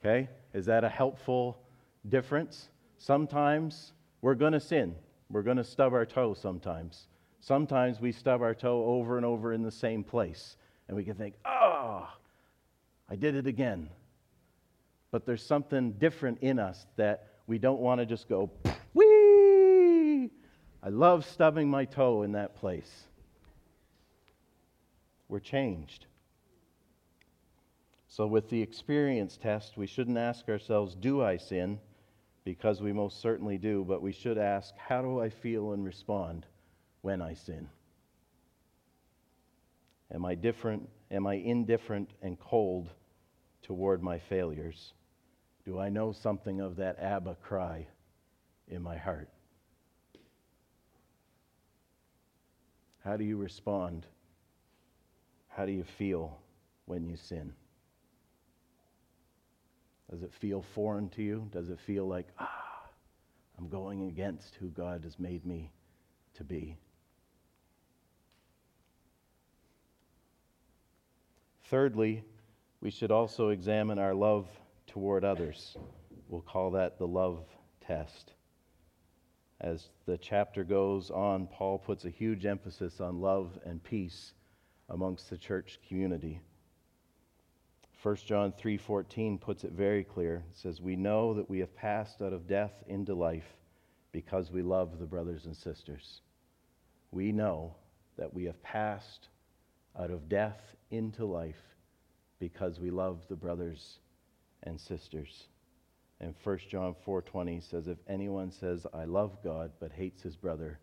Okay? 0.00 0.28
Is 0.54 0.66
that 0.66 0.84
a 0.84 0.88
helpful 0.88 1.58
difference? 2.08 2.68
Sometimes 2.98 3.92
we're 4.22 4.34
going 4.34 4.52
to 4.52 4.60
sin. 4.60 4.94
We're 5.30 5.42
going 5.42 5.56
to 5.56 5.64
stub 5.64 5.92
our 5.92 6.06
toe 6.06 6.34
sometimes. 6.34 7.08
Sometimes 7.40 8.00
we 8.00 8.12
stub 8.12 8.40
our 8.40 8.54
toe 8.54 8.84
over 8.84 9.16
and 9.16 9.26
over 9.26 9.52
in 9.52 9.62
the 9.62 9.70
same 9.70 10.02
place. 10.02 10.56
And 10.88 10.96
we 10.96 11.04
can 11.04 11.14
think, 11.14 11.34
oh, 11.44 12.08
I 13.08 13.16
did 13.16 13.34
it 13.34 13.46
again. 13.46 13.88
But 15.10 15.26
there's 15.26 15.44
something 15.44 15.92
different 15.92 16.38
in 16.40 16.58
us 16.58 16.86
that 16.96 17.28
we 17.46 17.58
don't 17.58 17.80
want 17.80 18.00
to 18.00 18.06
just 18.06 18.28
go, 18.28 18.50
wee! 18.94 20.30
I 20.82 20.88
love 20.88 21.24
stubbing 21.24 21.68
my 21.68 21.84
toe 21.84 22.22
in 22.22 22.32
that 22.32 22.56
place. 22.56 23.04
We're 25.28 25.40
changed. 25.40 26.06
So, 28.08 28.26
with 28.26 28.48
the 28.48 28.62
experience 28.62 29.36
test, 29.36 29.76
we 29.76 29.86
shouldn't 29.86 30.18
ask 30.18 30.48
ourselves, 30.48 30.94
Do 30.94 31.22
I 31.22 31.36
sin? 31.36 31.80
Because 32.44 32.82
we 32.82 32.92
most 32.92 33.20
certainly 33.20 33.58
do, 33.58 33.84
but 33.88 34.02
we 34.02 34.12
should 34.12 34.38
ask, 34.38 34.74
How 34.76 35.02
do 35.02 35.20
I 35.20 35.30
feel 35.30 35.72
and 35.72 35.84
respond 35.84 36.46
when 37.00 37.20
I 37.20 37.34
sin? 37.34 37.68
Am 40.12 40.24
I 40.24 40.34
different? 40.34 40.88
Am 41.10 41.26
I 41.26 41.34
indifferent 41.34 42.10
and 42.22 42.38
cold 42.38 42.90
toward 43.62 44.02
my 44.02 44.18
failures? 44.18 44.92
Do 45.64 45.78
I 45.78 45.88
know 45.88 46.12
something 46.12 46.60
of 46.60 46.76
that 46.76 46.98
Abba 46.98 47.36
cry 47.42 47.86
in 48.68 48.82
my 48.82 48.96
heart? 48.96 49.28
How 53.04 53.16
do 53.16 53.24
you 53.24 53.36
respond? 53.36 54.06
How 55.48 55.66
do 55.66 55.72
you 55.72 55.84
feel 55.98 56.38
when 56.86 57.04
you 57.04 57.16
sin? 57.16 57.52
Does 60.10 60.22
it 60.22 60.32
feel 60.40 60.64
foreign 60.74 61.08
to 61.10 61.22
you? 61.22 61.48
Does 61.52 61.70
it 61.70 61.78
feel 61.80 62.06
like, 62.06 62.26
ah, 62.38 62.82
I'm 63.58 63.68
going 63.68 64.08
against 64.08 64.54
who 64.56 64.68
God 64.68 65.02
has 65.04 65.18
made 65.18 65.44
me 65.44 65.70
to 66.34 66.44
be? 66.44 66.76
Thirdly, 71.74 72.22
we 72.80 72.92
should 72.92 73.10
also 73.10 73.48
examine 73.48 73.98
our 73.98 74.14
love 74.14 74.46
toward 74.86 75.24
others. 75.24 75.76
We'll 76.28 76.40
call 76.40 76.70
that 76.70 76.98
the 76.98 77.06
love 77.08 77.44
test. 77.80 78.34
As 79.60 79.88
the 80.06 80.16
chapter 80.16 80.62
goes 80.62 81.10
on, 81.10 81.48
Paul 81.48 81.80
puts 81.80 82.04
a 82.04 82.10
huge 82.10 82.46
emphasis 82.46 83.00
on 83.00 83.20
love 83.20 83.58
and 83.66 83.82
peace 83.82 84.34
amongst 84.88 85.30
the 85.30 85.36
church 85.36 85.80
community. 85.88 86.40
1 88.04 88.16
John 88.24 88.52
3:14 88.52 89.40
puts 89.40 89.64
it 89.64 89.72
very 89.72 90.04
clear. 90.04 90.44
It 90.50 90.56
says, 90.56 90.80
"We 90.80 90.94
know 90.94 91.34
that 91.34 91.50
we 91.50 91.58
have 91.58 91.74
passed 91.74 92.22
out 92.22 92.32
of 92.32 92.46
death 92.46 92.84
into 92.86 93.16
life 93.16 93.56
because 94.12 94.52
we 94.52 94.62
love 94.62 95.00
the 95.00 95.06
brothers 95.06 95.44
and 95.44 95.56
sisters." 95.56 96.22
We 97.10 97.32
know 97.32 97.74
that 98.16 98.32
we 98.32 98.44
have 98.44 98.62
passed 98.62 99.28
out 99.98 100.10
of 100.10 100.28
death 100.28 100.74
into 100.90 101.24
life 101.24 101.76
because 102.38 102.80
we 102.80 102.90
love 102.90 103.26
the 103.28 103.36
brothers 103.36 103.98
and 104.62 104.80
sisters. 104.80 105.48
And 106.20 106.34
1 106.42 106.58
John 106.68 106.94
4:20 107.06 107.62
says 107.62 107.88
if 107.88 107.98
anyone 108.08 108.50
says 108.50 108.86
I 108.92 109.04
love 109.04 109.42
God 109.42 109.72
but 109.80 109.92
hates 109.92 110.22
his 110.22 110.36
brother, 110.36 110.78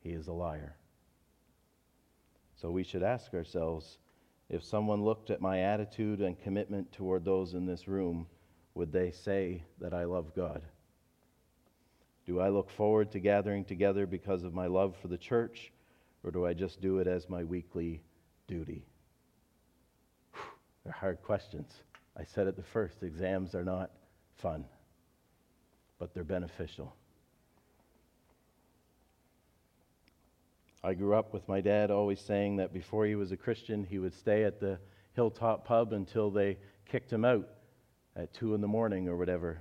he 0.00 0.10
is 0.10 0.28
a 0.28 0.32
liar. 0.32 0.76
So 2.54 2.70
we 2.70 2.84
should 2.84 3.02
ask 3.02 3.32
ourselves 3.34 3.98
if 4.48 4.64
someone 4.64 5.04
looked 5.04 5.30
at 5.30 5.40
my 5.40 5.60
attitude 5.60 6.20
and 6.20 6.38
commitment 6.38 6.92
toward 6.92 7.24
those 7.24 7.54
in 7.54 7.66
this 7.66 7.88
room, 7.88 8.26
would 8.74 8.92
they 8.92 9.10
say 9.10 9.62
that 9.80 9.94
I 9.94 10.04
love 10.04 10.34
God? 10.34 10.62
Do 12.26 12.40
I 12.40 12.48
look 12.48 12.70
forward 12.70 13.10
to 13.12 13.20
gathering 13.20 13.64
together 13.64 14.06
because 14.06 14.44
of 14.44 14.54
my 14.54 14.66
love 14.66 14.96
for 14.96 15.08
the 15.08 15.18
church, 15.18 15.72
or 16.22 16.30
do 16.30 16.46
I 16.46 16.52
just 16.52 16.80
do 16.80 16.98
it 16.98 17.06
as 17.06 17.28
my 17.28 17.44
weekly 17.44 18.02
duty? 18.50 18.84
Whew, 20.32 20.42
they're 20.82 20.92
hard 20.92 21.22
questions. 21.22 21.72
I 22.18 22.24
said 22.24 22.48
at 22.48 22.56
the 22.56 22.62
first 22.62 23.02
exams 23.04 23.54
are 23.54 23.64
not 23.64 23.92
fun, 24.34 24.64
but 26.00 26.12
they're 26.12 26.24
beneficial. 26.24 26.94
I 30.82 30.94
grew 30.94 31.14
up 31.14 31.32
with 31.32 31.46
my 31.46 31.60
dad 31.60 31.90
always 31.90 32.20
saying 32.20 32.56
that 32.56 32.72
before 32.72 33.06
he 33.06 33.14
was 33.14 33.30
a 33.30 33.36
Christian, 33.36 33.84
he 33.84 33.98
would 33.98 34.14
stay 34.14 34.42
at 34.44 34.58
the 34.58 34.78
Hilltop 35.12 35.64
Pub 35.64 35.92
until 35.92 36.30
they 36.30 36.56
kicked 36.90 37.12
him 37.12 37.24
out 37.24 37.48
at 38.16 38.34
2 38.34 38.54
in 38.54 38.60
the 38.60 38.68
morning 38.68 39.08
or 39.08 39.16
whatever 39.16 39.60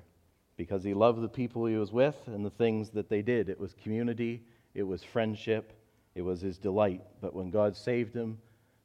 because 0.58 0.84
he 0.84 0.94
loved 0.94 1.22
the 1.22 1.30
people 1.30 1.66
he 1.66 1.76
was 1.76 1.92
with 1.92 2.16
and 2.26 2.44
the 2.44 2.50
things 2.50 2.90
that 2.92 3.10
they 3.10 3.22
did. 3.22 3.50
It 3.50 3.60
was 3.60 3.76
community, 3.84 4.42
it 4.74 4.84
was 4.84 5.04
friendship, 5.04 5.74
it 6.16 6.22
was 6.22 6.42
his 6.42 6.58
delight. 6.58 7.02
But 7.22 7.36
when 7.36 7.52
God 7.52 7.76
saved 7.78 8.16
him, 8.16 8.40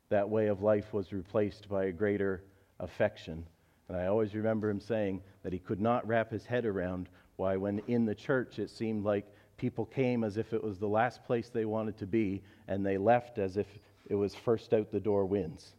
that 0.08 0.28
way 0.28 0.48
of 0.48 0.62
life 0.62 0.92
was 0.92 1.12
replaced 1.12 1.68
by 1.68 1.84
a 1.84 1.92
greater 1.92 2.42
affection. 2.80 3.44
And 3.88 3.96
I 3.96 4.06
always 4.06 4.34
remember 4.34 4.70
him 4.70 4.80
saying 4.80 5.22
that 5.42 5.52
he 5.52 5.58
could 5.58 5.80
not 5.80 6.06
wrap 6.06 6.30
his 6.30 6.46
head 6.46 6.66
around 6.66 7.08
why, 7.36 7.56
when 7.56 7.80
in 7.88 8.04
the 8.04 8.14
church, 8.14 8.58
it 8.58 8.70
seemed 8.70 9.04
like 9.04 9.26
people 9.56 9.84
came 9.84 10.24
as 10.24 10.36
if 10.36 10.52
it 10.52 10.62
was 10.62 10.78
the 10.78 10.86
last 10.88 11.24
place 11.24 11.48
they 11.48 11.64
wanted 11.64 11.98
to 11.98 12.06
be, 12.06 12.42
and 12.68 12.84
they 12.84 12.96
left 12.96 13.38
as 13.38 13.56
if 13.56 13.66
it 14.08 14.14
was 14.14 14.34
first 14.34 14.72
out 14.72 14.90
the 14.92 15.00
door 15.00 15.26
wins. 15.26 15.74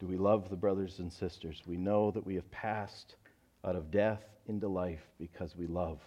Do 0.00 0.06
we 0.06 0.16
love 0.16 0.48
the 0.48 0.56
brothers 0.56 0.98
and 0.98 1.12
sisters? 1.12 1.62
We 1.66 1.76
know 1.76 2.10
that 2.10 2.24
we 2.24 2.34
have 2.34 2.50
passed 2.50 3.16
out 3.64 3.76
of 3.76 3.90
death 3.90 4.24
into 4.48 4.66
life 4.66 5.02
because 5.18 5.54
we 5.56 5.66
love. 5.66 6.00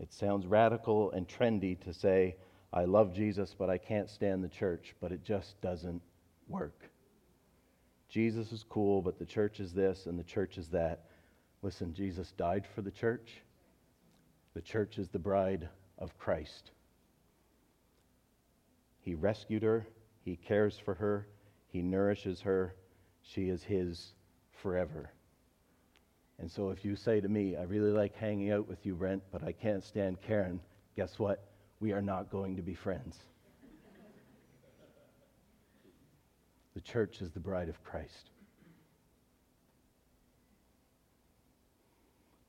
It 0.00 0.12
sounds 0.12 0.46
radical 0.46 1.10
and 1.12 1.28
trendy 1.28 1.78
to 1.80 1.92
say, 1.92 2.36
I 2.72 2.84
love 2.84 3.12
Jesus, 3.12 3.54
but 3.56 3.68
I 3.68 3.76
can't 3.76 4.08
stand 4.08 4.42
the 4.42 4.48
church, 4.48 4.94
but 5.00 5.12
it 5.12 5.22
just 5.22 5.60
doesn't 5.60 6.00
work. 6.48 6.90
Jesus 8.08 8.50
is 8.50 8.64
cool, 8.68 9.02
but 9.02 9.18
the 9.18 9.26
church 9.26 9.60
is 9.60 9.72
this 9.72 10.06
and 10.06 10.18
the 10.18 10.24
church 10.24 10.56
is 10.56 10.68
that. 10.68 11.04
Listen, 11.62 11.92
Jesus 11.92 12.32
died 12.32 12.66
for 12.74 12.80
the 12.80 12.90
church. 12.90 13.42
The 14.54 14.62
church 14.62 14.98
is 14.98 15.08
the 15.08 15.18
bride 15.18 15.68
of 15.98 16.16
Christ. 16.18 16.70
He 19.02 19.14
rescued 19.14 19.62
her, 19.62 19.86
He 20.24 20.36
cares 20.36 20.78
for 20.78 20.94
her, 20.94 21.28
He 21.68 21.82
nourishes 21.82 22.40
her. 22.40 22.74
She 23.22 23.48
is 23.48 23.62
His 23.62 24.14
forever. 24.50 25.12
And 26.40 26.50
so 26.50 26.70
if 26.70 26.84
you 26.86 26.96
say 26.96 27.20
to 27.20 27.28
me, 27.28 27.54
I 27.56 27.64
really 27.64 27.90
like 27.90 28.16
hanging 28.16 28.50
out 28.50 28.66
with 28.66 28.86
you, 28.86 28.94
Brent, 28.94 29.22
but 29.30 29.44
I 29.44 29.52
can't 29.52 29.84
stand 29.84 30.22
Karen, 30.22 30.58
guess 30.96 31.18
what? 31.18 31.44
We 31.80 31.92
are 31.92 32.00
not 32.00 32.30
going 32.30 32.56
to 32.56 32.62
be 32.62 32.74
friends. 32.74 33.18
The 36.74 36.80
church 36.80 37.20
is 37.20 37.30
the 37.30 37.40
bride 37.40 37.68
of 37.68 37.82
Christ. 37.84 38.30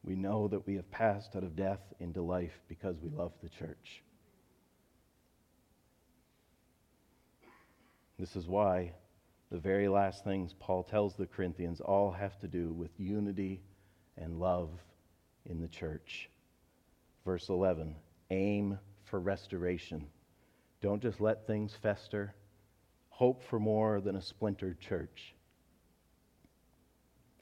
We 0.04 0.16
know 0.16 0.48
that 0.48 0.66
we 0.66 0.76
have 0.76 0.90
passed 0.90 1.36
out 1.36 1.44
of 1.44 1.56
death 1.56 1.82
into 2.00 2.22
life 2.22 2.62
because 2.70 2.96
we 3.02 3.10
love 3.10 3.34
the 3.44 3.50
church. 3.50 4.02
This 8.18 8.36
is 8.36 8.48
why 8.48 8.94
the 9.52 9.58
very 9.58 9.90
last 9.90 10.24
things 10.24 10.56
Paul 10.60 10.84
tells 10.84 11.16
the 11.16 11.26
Corinthians 11.26 11.82
all 11.82 12.12
have 12.12 12.40
to 12.40 12.48
do 12.48 12.72
with 12.72 12.92
unity 12.98 13.62
and 14.22 14.40
love 14.40 14.70
in 15.50 15.60
the 15.60 15.68
church. 15.68 16.30
Verse 17.26 17.50
11 17.50 17.96
aim 18.30 18.80
for 19.04 19.20
restoration. 19.20 20.08
Don't 20.82 21.02
just 21.02 21.20
let 21.20 21.46
things 21.46 21.76
fester 21.82 22.34
hope 23.10 23.44
for 23.44 23.60
more 23.60 24.02
than 24.02 24.16
a 24.16 24.22
splintered 24.22 24.80
church. 24.80 25.36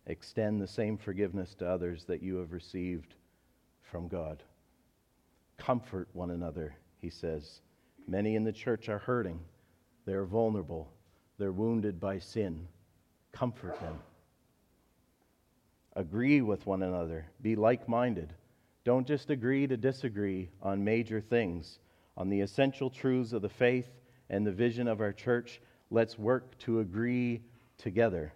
Extend 0.07 0.59
the 0.59 0.67
same 0.67 0.97
forgiveness 0.97 1.53
to 1.55 1.69
others 1.69 2.05
that 2.05 2.23
you 2.23 2.37
have 2.37 2.51
received 2.51 3.13
from 3.83 4.07
God. 4.07 4.43
Comfort 5.57 6.09
one 6.13 6.31
another, 6.31 6.75
he 6.97 7.09
says. 7.09 7.61
Many 8.07 8.35
in 8.35 8.43
the 8.43 8.51
church 8.51 8.89
are 8.89 8.97
hurting, 8.97 9.39
they're 10.05 10.25
vulnerable, 10.25 10.91
they're 11.37 11.51
wounded 11.51 11.99
by 11.99 12.17
sin. 12.19 12.67
Comfort 13.31 13.79
them. 13.79 13.99
Agree 15.95 16.41
with 16.41 16.65
one 16.65 16.83
another, 16.83 17.25
be 17.41 17.55
like 17.55 17.89
minded. 17.89 18.33
Don't 18.83 19.07
just 19.07 19.29
agree 19.29 19.67
to 19.67 19.77
disagree 19.77 20.49
on 20.61 20.83
major 20.83 21.19
things, 21.19 21.79
on 22.15 22.29
the 22.29 22.41
essential 22.41 22.89
truths 22.89 23.33
of 23.33 23.41
the 23.41 23.49
faith 23.49 23.89
and 24.29 24.45
the 24.45 24.51
vision 24.51 24.87
of 24.87 25.01
our 25.01 25.13
church, 25.13 25.61
let's 25.89 26.19
work 26.19 26.57
to 26.59 26.79
agree 26.79 27.41
together. 27.77 28.33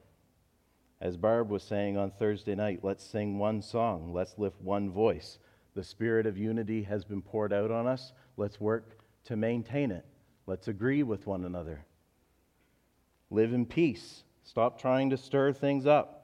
As 1.01 1.17
Barb 1.17 1.49
was 1.49 1.63
saying 1.63 1.97
on 1.97 2.11
Thursday 2.11 2.55
night, 2.55 2.79
let's 2.81 3.03
sing 3.03 3.37
one 3.37 3.61
song, 3.61 4.13
let's 4.13 4.37
lift 4.37 4.61
one 4.61 4.89
voice. 4.89 5.37
The 5.75 5.83
spirit 5.83 6.25
of 6.25 6.37
unity 6.37 6.83
has 6.83 7.03
been 7.03 7.21
poured 7.21 7.51
out 7.51 7.71
on 7.71 7.87
us. 7.87 8.13
Let's 8.37 8.61
work 8.61 8.97
to 9.25 9.35
maintain 9.35 9.91
it. 9.91 10.05
Let's 10.45 10.67
agree 10.67 11.03
with 11.03 11.25
one 11.25 11.45
another. 11.45 11.85
Live 13.29 13.53
in 13.53 13.65
peace. 13.65 14.23
Stop 14.43 14.79
trying 14.79 15.09
to 15.09 15.17
stir 15.17 15.51
things 15.51 15.85
up. 15.85 16.22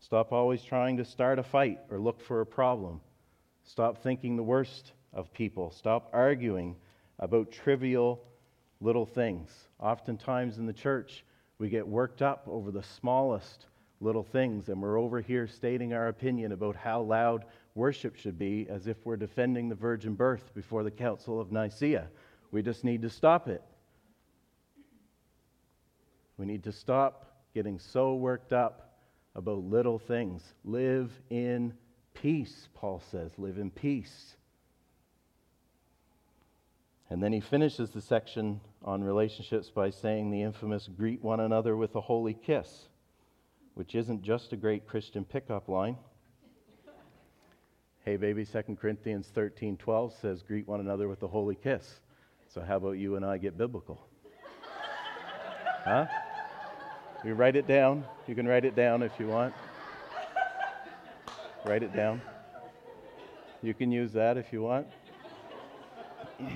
Stop 0.00 0.32
always 0.32 0.62
trying 0.62 0.96
to 0.96 1.04
start 1.04 1.38
a 1.38 1.42
fight 1.42 1.80
or 1.90 1.98
look 1.98 2.20
for 2.20 2.40
a 2.40 2.46
problem. 2.46 3.00
Stop 3.64 3.98
thinking 3.98 4.36
the 4.36 4.42
worst 4.42 4.92
of 5.12 5.32
people. 5.32 5.70
Stop 5.70 6.08
arguing 6.12 6.76
about 7.18 7.50
trivial 7.50 8.22
little 8.80 9.06
things. 9.06 9.50
Oftentimes 9.80 10.58
in 10.58 10.66
the 10.66 10.72
church, 10.72 11.24
we 11.58 11.68
get 11.68 11.86
worked 11.86 12.22
up 12.22 12.46
over 12.48 12.70
the 12.70 12.82
smallest 12.82 13.66
little 14.00 14.22
things, 14.22 14.68
and 14.68 14.80
we're 14.80 14.98
over 14.98 15.20
here 15.20 15.48
stating 15.48 15.92
our 15.92 16.08
opinion 16.08 16.52
about 16.52 16.76
how 16.76 17.02
loud 17.02 17.44
worship 17.74 18.14
should 18.16 18.38
be 18.38 18.66
as 18.70 18.86
if 18.86 19.04
we're 19.04 19.16
defending 19.16 19.68
the 19.68 19.74
virgin 19.74 20.14
birth 20.14 20.54
before 20.54 20.84
the 20.84 20.90
Council 20.90 21.40
of 21.40 21.50
Nicaea. 21.50 22.08
We 22.52 22.62
just 22.62 22.84
need 22.84 23.02
to 23.02 23.10
stop 23.10 23.48
it. 23.48 23.62
We 26.36 26.46
need 26.46 26.62
to 26.64 26.72
stop 26.72 27.42
getting 27.52 27.80
so 27.80 28.14
worked 28.14 28.52
up 28.52 28.87
about 29.34 29.64
little 29.64 29.98
things. 29.98 30.42
Live 30.64 31.10
in 31.30 31.74
peace, 32.14 32.68
Paul 32.74 33.02
says. 33.10 33.30
Live 33.38 33.58
in 33.58 33.70
peace. 33.70 34.36
And 37.10 37.22
then 37.22 37.32
he 37.32 37.40
finishes 37.40 37.90
the 37.90 38.02
section 38.02 38.60
on 38.84 39.02
relationships 39.02 39.70
by 39.70 39.90
saying 39.90 40.30
the 40.30 40.42
infamous 40.42 40.88
greet 40.88 41.22
one 41.22 41.40
another 41.40 41.76
with 41.76 41.94
a 41.96 42.00
holy 42.00 42.34
kiss, 42.34 42.88
which 43.74 43.94
isn't 43.94 44.22
just 44.22 44.52
a 44.52 44.56
great 44.56 44.86
Christian 44.86 45.24
pickup 45.24 45.68
line. 45.68 45.96
hey 48.04 48.16
baby, 48.16 48.44
2 48.44 48.76
Corinthians 48.78 49.30
13:12 49.34 50.20
says 50.20 50.42
greet 50.42 50.68
one 50.68 50.80
another 50.80 51.08
with 51.08 51.22
a 51.22 51.28
holy 51.28 51.54
kiss. 51.54 52.00
So 52.48 52.60
how 52.60 52.76
about 52.76 52.92
you 52.92 53.16
and 53.16 53.24
I 53.24 53.38
get 53.38 53.56
biblical? 53.56 54.06
huh? 55.84 56.06
You 57.24 57.34
write 57.34 57.56
it 57.56 57.66
down. 57.66 58.04
You 58.26 58.34
can 58.34 58.46
write 58.46 58.64
it 58.64 58.76
down 58.76 59.02
if 59.02 59.12
you 59.18 59.26
want. 59.26 59.52
Write 61.64 61.82
it 61.82 61.92
down. 61.92 62.22
You 63.62 63.74
can 63.74 63.90
use 63.90 64.12
that 64.12 64.36
if 64.36 64.52
you 64.52 64.62
want. 64.62 64.86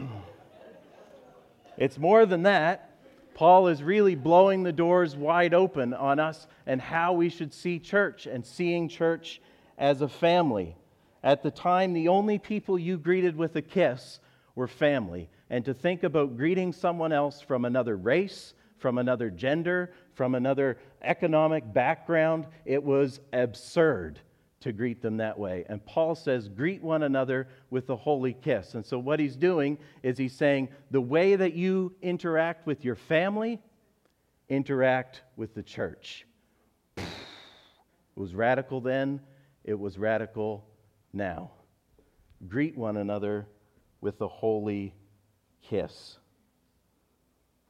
It's 1.79 1.99
more 1.99 2.27
than 2.27 2.43
that. 2.43 2.91
Paul 3.35 3.69
is 3.69 3.83
really 3.83 4.15
blowing 4.15 4.63
the 4.63 4.73
doors 4.73 5.17
wide 5.17 5.55
open 5.55 5.95
on 5.95 6.21
us 6.21 6.47
and 6.67 6.81
how 6.81 7.15
we 7.15 7.31
should 7.31 7.53
see 7.53 7.79
church 7.79 8.27
and 8.27 8.45
seeing 8.45 8.89
church 8.89 9.41
as 9.79 10.03
a 10.03 10.09
family. 10.09 10.77
At 11.25 11.43
the 11.43 11.51
time, 11.51 11.93
the 11.93 12.09
only 12.09 12.39
people 12.39 12.79
you 12.79 12.99
greeted 12.99 13.37
with 13.37 13.57
a 13.57 13.63
kiss 13.63 14.21
were 14.55 14.69
family. 14.69 15.31
And 15.49 15.65
to 15.65 15.73
think 15.73 16.03
about 16.03 16.37
greeting 16.37 16.73
someone 16.73 17.13
else 17.13 17.41
from 17.41 17.65
another 17.65 17.97
race, 17.97 18.55
from 18.83 18.99
another 18.99 19.31
gender, 19.31 19.95
from 20.13 20.35
another 20.35 20.77
economic 21.03 21.73
background, 21.73 22.47
it 22.67 22.83
was 22.83 23.21
absurd 23.33 24.19
to 24.61 24.73
greet 24.73 25.01
them 25.01 25.17
that 25.17 25.39
way. 25.39 25.65
And 25.69 25.85
Paul 25.87 26.15
says, 26.15 26.49
greet 26.49 26.83
one 26.83 27.05
another 27.05 27.49
with 27.71 27.89
a 27.91 27.97
holy 27.97 28.35
kiss. 28.35 28.75
And 28.75 28.85
so, 28.85 28.99
what 28.99 29.19
he's 29.19 29.37
doing 29.37 29.79
is 30.03 30.19
he's 30.19 30.35
saying, 30.35 30.69
the 30.91 31.01
way 31.01 31.37
that 31.37 31.55
you 31.55 31.95
interact 32.03 32.67
with 32.67 32.85
your 32.85 32.95
family, 32.95 33.61
interact 34.49 35.23
with 35.37 35.55
the 35.55 35.63
church. 35.63 36.27
It 36.97 37.05
was 38.17 38.35
radical 38.35 38.81
then, 38.81 39.21
it 39.65 39.79
was 39.79 39.97
radical 39.99 40.67
now. 41.13 41.53
Greet 42.47 42.77
one 42.77 42.97
another 42.97 43.47
with 44.01 44.21
a 44.21 44.29
holy 44.29 44.95
kiss. 45.63 46.19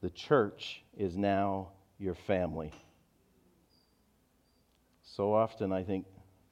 The 0.02 0.10
church 0.10 0.82
is 0.98 1.16
now 1.16 1.68
your 1.98 2.16
family. 2.16 2.72
So 5.04 5.32
often, 5.32 5.72
I 5.72 5.84
think 5.84 6.06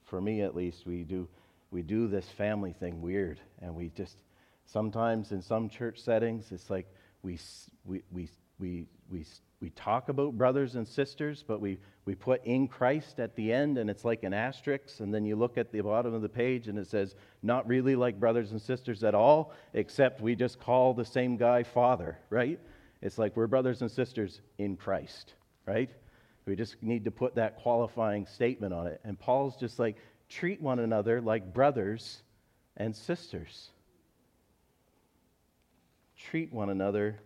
for 0.04 0.20
me 0.20 0.42
at 0.42 0.54
least, 0.54 0.86
we 0.86 1.02
do, 1.02 1.28
we 1.72 1.82
do 1.82 2.06
this 2.06 2.26
family 2.28 2.72
thing 2.72 3.02
weird. 3.02 3.40
And 3.60 3.74
we 3.74 3.88
just, 3.88 4.18
sometimes 4.66 5.32
in 5.32 5.42
some 5.42 5.68
church 5.68 6.00
settings, 6.00 6.52
it's 6.52 6.70
like 6.70 6.86
we, 7.22 7.40
we, 7.84 8.02
we, 8.12 8.28
we, 8.60 8.86
we, 9.60 9.70
talk 9.70 10.08
about 10.08 10.38
brothers 10.38 10.76
and 10.76 10.86
sisters, 10.86 11.44
but 11.46 11.60
we, 11.60 11.78
we 12.04 12.14
put 12.14 12.44
in 12.44 12.68
Christ 12.68 13.18
at 13.18 13.34
the 13.34 13.52
end, 13.52 13.78
and 13.78 13.90
it's 13.90 14.04
like 14.04 14.22
an 14.22 14.32
asterisk. 14.32 15.00
And 15.00 15.12
then 15.12 15.24
you 15.24 15.34
look 15.34 15.58
at 15.58 15.72
the 15.72 15.80
bottom 15.80 16.14
of 16.14 16.22
the 16.22 16.28
page, 16.28 16.68
and 16.68 16.78
it 16.78 16.86
says, 16.86 17.16
not 17.42 17.66
really 17.66 17.96
like 17.96 18.20
brothers 18.20 18.52
and 18.52 18.60
sisters 18.60 19.02
at 19.02 19.14
all, 19.14 19.52
except 19.74 20.20
we 20.20 20.36
just 20.36 20.60
call 20.60 20.94
the 20.94 21.04
same 21.04 21.36
guy 21.36 21.64
Father, 21.64 22.16
right? 22.30 22.60
It's 23.02 23.18
like 23.18 23.36
we're 23.36 23.46
brothers 23.46 23.80
and 23.80 23.90
sisters 23.90 24.40
in 24.58 24.76
Christ, 24.76 25.34
right? 25.66 25.90
We 26.44 26.56
just 26.56 26.82
need 26.82 27.04
to 27.04 27.10
put 27.10 27.34
that 27.36 27.56
qualifying 27.56 28.26
statement 28.26 28.74
on 28.74 28.86
it. 28.86 29.00
And 29.04 29.18
Paul's 29.18 29.56
just 29.56 29.78
like, 29.78 29.96
treat 30.28 30.60
one 30.60 30.78
another 30.78 31.20
like 31.20 31.52
brothers 31.52 32.22
and 32.76 32.94
sisters. 32.94 33.70
Treat 36.16 36.52
one 36.52 36.70
another 36.70 37.20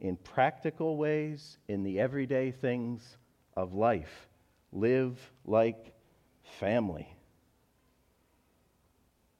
in 0.00 0.16
practical 0.16 0.96
ways, 0.96 1.58
in 1.68 1.82
the 1.82 2.00
everyday 2.00 2.50
things 2.50 3.16
of 3.56 3.74
life. 3.74 4.28
Live 4.72 5.18
like 5.44 5.92
family. 6.60 7.12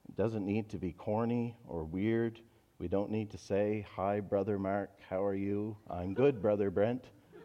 It 0.09 0.17
doesn't 0.17 0.45
need 0.45 0.71
to 0.71 0.79
be 0.79 0.93
corny 0.93 1.57
or 1.67 1.85
weird. 1.85 2.41
We 2.79 2.89
don't 2.89 3.11
need 3.11 3.31
to 3.31 3.39
say, 3.39 3.87
Hi, 3.97 4.21
Brother 4.21 4.59
Mark, 4.59 4.91
how 5.09 5.25
are 5.25 5.35
you? 5.35 5.77
I'm 5.91 6.15
good, 6.15 6.41
Brother 6.41 6.71
Brent 6.71 7.05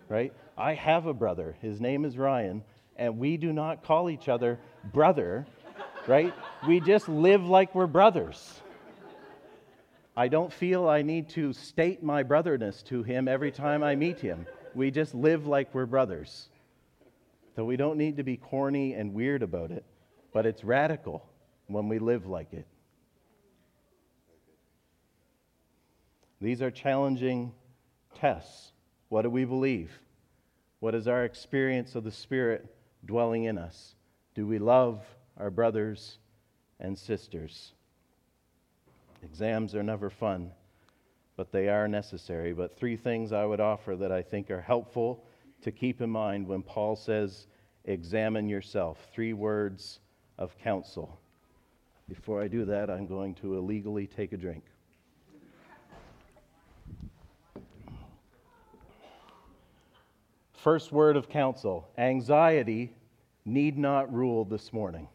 right? 0.09 0.33
I 0.57 0.73
have 0.75 1.05
a 1.05 1.13
brother. 1.13 1.55
His 1.61 1.81
name 1.81 2.05
is 2.05 2.17
Ryan, 2.17 2.63
and 2.95 3.17
we 3.17 3.37
do 3.37 3.51
not 3.51 3.83
call 3.83 4.09
each 4.09 4.29
other 4.29 4.59
brother, 4.91 5.47
right? 6.07 6.33
We 6.67 6.79
just 6.79 7.09
live 7.09 7.43
like 7.43 7.73
we're 7.73 7.87
brothers. 7.87 8.61
I 10.15 10.27
don't 10.27 10.53
feel 10.53 10.87
I 10.87 11.01
need 11.01 11.29
to 11.29 11.53
state 11.53 12.03
my 12.03 12.21
brotherness 12.21 12.83
to 12.83 13.01
him 13.01 13.27
every 13.27 13.51
time 13.51 13.83
I 13.83 13.95
meet 13.95 14.19
him. 14.19 14.45
We 14.75 14.91
just 14.91 15.15
live 15.15 15.47
like 15.47 15.73
we're 15.73 15.87
brothers. 15.87 16.49
So 17.55 17.65
we 17.65 17.77
don't 17.77 17.97
need 17.97 18.17
to 18.17 18.23
be 18.23 18.37
corny 18.37 18.93
and 18.93 19.13
weird 19.13 19.41
about 19.41 19.71
it, 19.71 19.83
but 20.31 20.45
it's 20.45 20.63
radical 20.63 21.27
when 21.67 21.87
we 21.87 21.97
live 21.97 22.27
like 22.27 22.53
it. 22.53 22.67
These 26.43 26.62
are 26.62 26.71
challenging 26.71 27.53
tests. 28.19 28.73
What 29.08 29.21
do 29.21 29.29
we 29.29 29.45
believe? 29.45 29.97
What 30.82 30.93
is 30.93 31.08
our 31.08 31.23
experience 31.23 31.95
of 31.95 32.03
the 32.03 32.12
Spirit 32.12 32.75
dwelling 33.06 33.45
in 33.45 33.58
us? 33.58 33.95
Do 34.36 34.45
we 34.45 34.60
love 34.60 35.06
our 35.38 35.49
brothers 35.49 36.17
and 36.82 36.99
sisters? 36.99 37.71
Exams 39.23 39.73
are 39.73 39.84
never 39.84 40.10
fun, 40.10 40.51
but 41.38 41.53
they 41.53 41.69
are 41.69 41.88
necessary. 41.88 42.51
But 42.51 42.77
three 42.77 42.97
things 42.97 43.32
I 43.32 43.45
would 43.45 43.62
offer 43.62 43.95
that 43.95 44.12
I 44.12 44.21
think 44.21 44.51
are 44.51 44.60
helpful 44.60 45.23
to 45.62 45.71
keep 45.71 46.01
in 46.01 46.10
mind 46.10 46.45
when 46.45 46.62
Paul 46.62 46.97
says, 46.97 47.47
examine 47.86 48.49
yourself. 48.49 48.97
Three 49.13 49.32
words 49.32 50.01
of 50.38 50.58
counsel. 50.58 51.21
Before 52.10 52.41
I 52.41 52.49
do 52.49 52.65
that, 52.65 52.89
I'm 52.89 53.08
going 53.08 53.34
to 53.36 53.56
illegally 53.56 54.08
take 54.08 54.34
a 54.34 54.38
drink. 54.38 54.65
First 60.63 60.93
word 60.93 61.17
of 61.17 61.28
counsel 61.28 61.89
anxiety 61.97 62.95
need 63.43 63.78
not 63.78 64.13
rule 64.13 64.45
this 64.45 64.71
morning. 64.71 65.10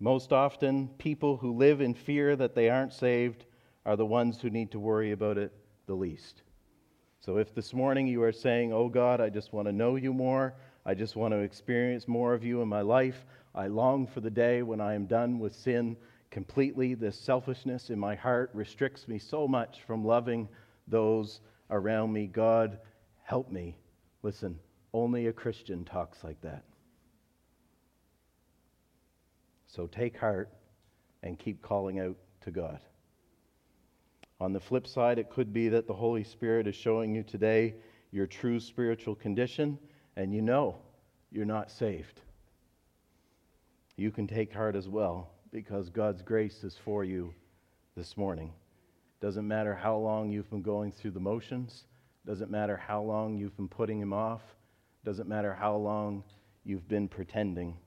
Most 0.00 0.32
often, 0.32 0.88
people 0.96 1.36
who 1.36 1.52
live 1.52 1.82
in 1.82 1.92
fear 1.92 2.36
that 2.36 2.54
they 2.54 2.70
aren't 2.70 2.94
saved 2.94 3.44
are 3.84 3.96
the 3.96 4.06
ones 4.06 4.40
who 4.40 4.48
need 4.48 4.70
to 4.70 4.78
worry 4.78 5.12
about 5.12 5.36
it 5.36 5.52
the 5.84 5.92
least. 5.92 6.40
So, 7.20 7.36
if 7.36 7.54
this 7.54 7.74
morning 7.74 8.06
you 8.06 8.22
are 8.22 8.32
saying, 8.32 8.72
Oh 8.72 8.88
God, 8.88 9.20
I 9.20 9.28
just 9.28 9.52
want 9.52 9.68
to 9.68 9.72
know 9.72 9.96
you 9.96 10.14
more, 10.14 10.54
I 10.86 10.94
just 10.94 11.14
want 11.14 11.34
to 11.34 11.40
experience 11.40 12.08
more 12.08 12.32
of 12.32 12.42
you 12.42 12.62
in 12.62 12.68
my 12.68 12.80
life, 12.80 13.26
I 13.54 13.66
long 13.66 14.06
for 14.06 14.22
the 14.22 14.30
day 14.30 14.62
when 14.62 14.80
I 14.80 14.94
am 14.94 15.04
done 15.04 15.38
with 15.38 15.54
sin 15.54 15.98
completely, 16.30 16.94
this 16.94 17.20
selfishness 17.20 17.90
in 17.90 17.98
my 17.98 18.14
heart 18.14 18.48
restricts 18.54 19.06
me 19.06 19.18
so 19.18 19.46
much 19.46 19.82
from 19.86 20.02
loving 20.02 20.48
those 20.86 21.42
around 21.70 22.10
me. 22.10 22.26
God, 22.26 22.78
Help 23.28 23.50
me. 23.50 23.76
Listen, 24.22 24.58
only 24.94 25.26
a 25.26 25.32
Christian 25.34 25.84
talks 25.84 26.24
like 26.24 26.40
that. 26.40 26.64
So 29.66 29.86
take 29.86 30.16
heart 30.16 30.48
and 31.22 31.38
keep 31.38 31.60
calling 31.60 32.00
out 32.00 32.16
to 32.40 32.50
God. 32.50 32.80
On 34.40 34.54
the 34.54 34.60
flip 34.60 34.86
side, 34.86 35.18
it 35.18 35.28
could 35.28 35.52
be 35.52 35.68
that 35.68 35.86
the 35.86 35.92
Holy 35.92 36.24
Spirit 36.24 36.66
is 36.66 36.74
showing 36.74 37.14
you 37.14 37.22
today 37.22 37.74
your 38.12 38.26
true 38.26 38.58
spiritual 38.58 39.14
condition, 39.14 39.78
and 40.16 40.32
you 40.32 40.40
know 40.40 40.78
you're 41.30 41.44
not 41.44 41.70
saved. 41.70 42.22
You 43.96 44.10
can 44.10 44.26
take 44.26 44.54
heart 44.54 44.74
as 44.74 44.88
well 44.88 45.32
because 45.52 45.90
God's 45.90 46.22
grace 46.22 46.64
is 46.64 46.78
for 46.82 47.04
you 47.04 47.34
this 47.94 48.16
morning. 48.16 48.54
Doesn't 49.20 49.46
matter 49.46 49.74
how 49.74 49.98
long 49.98 50.30
you've 50.30 50.48
been 50.48 50.62
going 50.62 50.92
through 50.92 51.10
the 51.10 51.20
motions, 51.20 51.84
doesn't 52.28 52.50
matter 52.50 52.76
how 52.76 53.00
long 53.00 53.38
you've 53.38 53.56
been 53.56 53.68
putting 53.68 53.98
him 53.98 54.12
off. 54.12 54.42
Doesn't 55.02 55.30
matter 55.30 55.54
how 55.54 55.76
long 55.76 56.22
you've 56.62 56.86
been 56.86 57.08
pretending. 57.08 57.78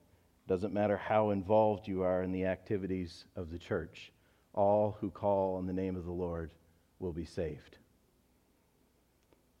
Doesn't 0.48 0.74
matter 0.74 0.96
how 0.96 1.30
involved 1.30 1.86
you 1.86 2.02
are 2.02 2.24
in 2.24 2.32
the 2.32 2.46
activities 2.46 3.24
of 3.36 3.52
the 3.52 3.58
church. 3.58 4.10
All 4.52 4.96
who 5.00 5.10
call 5.10 5.54
on 5.54 5.66
the 5.66 5.72
name 5.72 5.94
of 5.94 6.06
the 6.06 6.10
Lord 6.10 6.50
will 6.98 7.12
be 7.12 7.24
saved. 7.24 7.78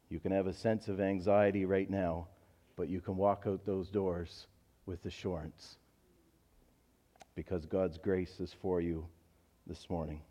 You 0.08 0.18
can 0.18 0.32
have 0.32 0.48
a 0.48 0.52
sense 0.52 0.88
of 0.88 1.00
anxiety 1.00 1.64
right 1.64 1.88
now, 1.88 2.26
but 2.74 2.88
you 2.88 3.00
can 3.00 3.16
walk 3.16 3.44
out 3.46 3.64
those 3.64 3.88
doors 3.88 4.48
with 4.84 5.06
assurance 5.06 5.76
because 7.36 7.66
God's 7.66 7.98
grace 7.98 8.40
is 8.40 8.52
for 8.60 8.80
you 8.80 9.06
this 9.64 9.88
morning. 9.88 10.22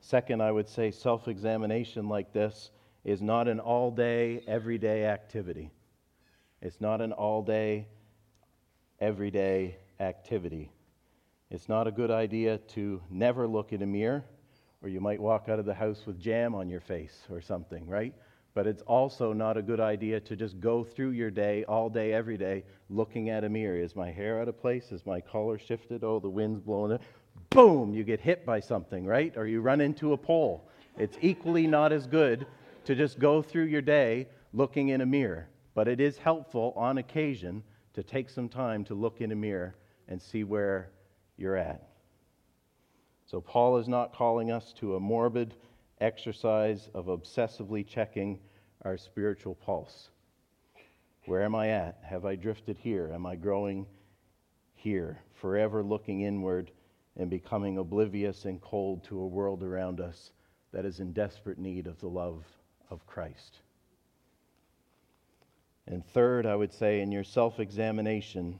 Second, 0.00 0.42
I 0.42 0.50
would 0.50 0.68
say 0.68 0.90
self 0.90 1.28
examination 1.28 2.08
like 2.08 2.32
this 2.32 2.70
is 3.04 3.20
not 3.20 3.48
an 3.48 3.60
all 3.60 3.90
day, 3.90 4.42
everyday 4.46 5.04
activity. 5.04 5.70
It's 6.62 6.80
not 6.80 7.00
an 7.00 7.12
all 7.12 7.42
day, 7.42 7.86
everyday 8.98 9.76
activity. 10.00 10.70
It's 11.50 11.68
not 11.68 11.86
a 11.86 11.90
good 11.90 12.10
idea 12.10 12.58
to 12.58 13.02
never 13.10 13.46
look 13.46 13.72
in 13.72 13.82
a 13.82 13.86
mirror, 13.86 14.24
or 14.82 14.88
you 14.88 15.00
might 15.00 15.20
walk 15.20 15.48
out 15.48 15.58
of 15.58 15.66
the 15.66 15.74
house 15.74 16.02
with 16.06 16.18
jam 16.18 16.54
on 16.54 16.68
your 16.68 16.80
face 16.80 17.26
or 17.30 17.40
something, 17.40 17.86
right? 17.86 18.14
But 18.54 18.66
it's 18.66 18.82
also 18.82 19.32
not 19.32 19.56
a 19.56 19.62
good 19.62 19.80
idea 19.80 20.20
to 20.20 20.36
just 20.36 20.60
go 20.60 20.82
through 20.82 21.10
your 21.10 21.30
day, 21.30 21.64
all 21.64 21.88
day, 21.88 22.12
every 22.12 22.36
day, 22.36 22.64
looking 22.88 23.30
at 23.30 23.44
a 23.44 23.48
mirror. 23.48 23.76
Is 23.76 23.94
my 23.94 24.10
hair 24.10 24.40
out 24.40 24.48
of 24.48 24.60
place? 24.60 24.92
Is 24.92 25.06
my 25.06 25.20
collar 25.20 25.58
shifted? 25.58 26.04
Oh, 26.04 26.20
the 26.20 26.28
wind's 26.28 26.60
blowing 26.60 26.92
it 26.92 27.02
boom, 27.50 27.92
you 27.92 28.04
get 28.04 28.20
hit 28.20 28.46
by 28.46 28.60
something, 28.60 29.04
right? 29.04 29.36
Or 29.36 29.46
you 29.46 29.60
run 29.60 29.80
into 29.80 30.12
a 30.12 30.16
pole. 30.16 30.68
It's 30.96 31.18
equally 31.20 31.66
not 31.66 31.92
as 31.92 32.06
good 32.06 32.46
to 32.84 32.94
just 32.94 33.18
go 33.18 33.42
through 33.42 33.64
your 33.64 33.82
day 33.82 34.28
looking 34.52 34.88
in 34.88 35.00
a 35.00 35.06
mirror. 35.06 35.48
But 35.74 35.88
it 35.88 36.00
is 36.00 36.16
helpful 36.18 36.72
on 36.76 36.98
occasion 36.98 37.62
to 37.94 38.02
take 38.02 38.30
some 38.30 38.48
time 38.48 38.84
to 38.84 38.94
look 38.94 39.20
in 39.20 39.32
a 39.32 39.36
mirror 39.36 39.74
and 40.08 40.20
see 40.20 40.44
where 40.44 40.90
you're 41.36 41.56
at. 41.56 41.88
So, 43.26 43.40
Paul 43.40 43.78
is 43.78 43.88
not 43.88 44.12
calling 44.12 44.50
us 44.50 44.72
to 44.78 44.96
a 44.96 45.00
morbid 45.00 45.54
exercise 46.00 46.88
of 46.94 47.06
obsessively 47.06 47.86
checking 47.86 48.40
our 48.82 48.96
spiritual 48.96 49.54
pulse. 49.54 50.10
Where 51.26 51.44
am 51.44 51.54
I 51.54 51.68
at? 51.68 51.98
Have 52.02 52.24
I 52.24 52.34
drifted 52.34 52.78
here? 52.78 53.10
Am 53.12 53.26
I 53.26 53.36
growing 53.36 53.86
here? 54.74 55.20
Forever 55.40 55.82
looking 55.82 56.22
inward 56.22 56.72
and 57.20 57.28
becoming 57.28 57.76
oblivious 57.76 58.46
and 58.46 58.62
cold 58.62 59.04
to 59.04 59.20
a 59.20 59.26
world 59.26 59.62
around 59.62 60.00
us 60.00 60.30
that 60.72 60.86
is 60.86 61.00
in 61.00 61.12
desperate 61.12 61.58
need 61.58 61.86
of 61.86 62.00
the 62.00 62.08
love 62.08 62.46
of 62.88 63.06
Christ. 63.06 63.58
And 65.86 66.02
third, 66.02 66.46
I 66.46 66.56
would 66.56 66.72
say 66.72 67.02
in 67.02 67.12
your 67.12 67.22
self 67.22 67.60
examination, 67.60 68.58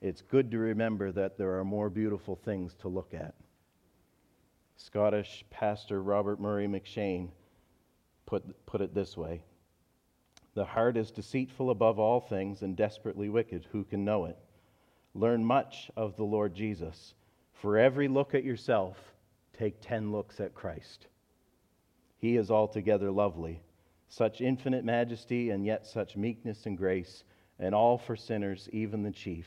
it's 0.00 0.22
good 0.22 0.50
to 0.50 0.58
remember 0.58 1.12
that 1.12 1.36
there 1.36 1.58
are 1.58 1.64
more 1.64 1.90
beautiful 1.90 2.36
things 2.36 2.74
to 2.80 2.88
look 2.88 3.12
at. 3.12 3.34
Scottish 4.78 5.44
pastor 5.50 6.02
Robert 6.02 6.40
Murray 6.40 6.66
M'Cheyne 6.66 7.28
put, 8.24 8.64
put 8.64 8.80
it 8.80 8.94
this 8.94 9.14
way 9.14 9.42
The 10.54 10.64
heart 10.64 10.96
is 10.96 11.10
deceitful 11.10 11.68
above 11.68 11.98
all 11.98 12.20
things 12.20 12.62
and 12.62 12.74
desperately 12.74 13.28
wicked. 13.28 13.66
Who 13.72 13.84
can 13.84 14.06
know 14.06 14.24
it? 14.24 14.38
Learn 15.12 15.44
much 15.44 15.90
of 15.98 16.16
the 16.16 16.24
Lord 16.24 16.54
Jesus. 16.54 17.12
For 17.60 17.76
every 17.76 18.08
look 18.08 18.34
at 18.34 18.42
yourself, 18.42 18.96
take 19.52 19.82
ten 19.82 20.12
looks 20.12 20.40
at 20.40 20.54
Christ. 20.54 21.08
He 22.16 22.36
is 22.36 22.50
altogether 22.50 23.10
lovely, 23.10 23.60
such 24.08 24.40
infinite 24.40 24.82
majesty 24.82 25.50
and 25.50 25.66
yet 25.66 25.86
such 25.86 26.16
meekness 26.16 26.64
and 26.64 26.78
grace, 26.78 27.22
and 27.58 27.74
all 27.74 27.98
for 27.98 28.16
sinners, 28.16 28.68
even 28.72 29.02
the 29.02 29.10
chief. 29.10 29.46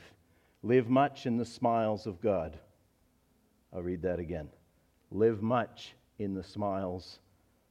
Live 0.62 0.88
much 0.88 1.26
in 1.26 1.36
the 1.36 1.44
smiles 1.44 2.06
of 2.06 2.20
God. 2.20 2.56
I'll 3.72 3.82
read 3.82 4.02
that 4.02 4.20
again. 4.20 4.48
Live 5.10 5.42
much 5.42 5.94
in 6.20 6.34
the 6.34 6.44
smiles 6.44 7.18